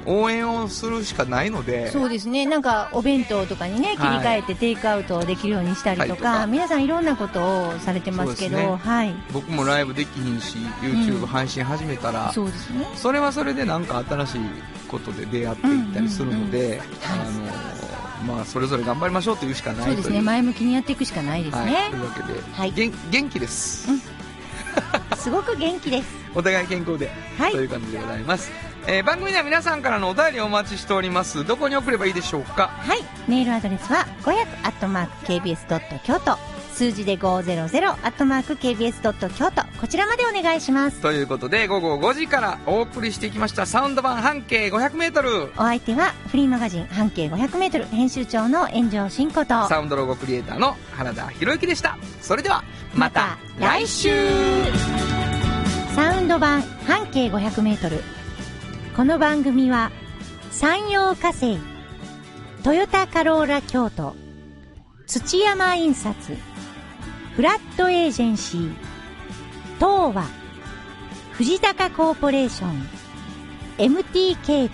[0.07, 2.45] 応援をするしかないので、そうですね。
[2.45, 6.47] なんか、お弁当とかにね、切り替えてテイクアウトできるようにしたりとはい。
[6.47, 8.67] 皆さんいろんなことをされてますけそうですね。
[8.67, 9.13] ど、はい。
[9.33, 12.87] 僕もライブできひんし、YouTube 配信始めたら、そうですね。
[12.95, 14.41] それはそれでなんか新しい
[14.87, 17.15] ことで出会っていったりするので、あ
[18.29, 20.21] のまあ、それぞれ頑張りましょうというしかないそうですね。
[20.21, 21.97] 前向きにやっていくしかないですはい、ねと。
[21.97, 22.71] いうわけで、はい。
[22.71, 23.87] 元元気です、
[25.17, 26.07] すごく元気です。
[26.33, 27.51] お互い健康で、はい。
[27.51, 28.51] という感じでございます、
[28.89, 32.67] えー番組では皆さんからのお便りをお待ちしておりますどこに送ればいいでしょうか？
[32.69, 32.99] はい。
[33.27, 35.99] メールアドレスは、500-kbs.
[36.05, 36.37] 京都。
[36.73, 39.29] 数字で 500-kbs.
[39.35, 39.63] 京都。
[39.81, 41.01] こちらまでお願いします。
[41.01, 52.63] ということで午後5時からお送りしてきましたサウンド版半径 500m お相手は、フリーマガジン半径500メートル編集長の炎上真子と、サウンドロゴクリエイターの原田博之でしたそれでは
[52.95, 54.09] また来週
[55.93, 58.01] サウンド版半径500メートル。
[58.97, 59.91] この番組は、
[60.49, 61.59] 山陽火星、
[62.63, 64.15] トヨタカローラ京都、
[65.05, 66.35] 土山印刷、
[67.35, 68.73] フラットエージェンシー、
[69.75, 70.23] 東和、
[71.33, 72.87] 藤高コーポレーション、
[73.77, 74.71] MT 警備、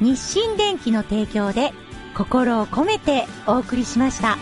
[0.00, 1.74] 日清電機の提供で
[2.14, 4.38] 心を込めてお送りしました。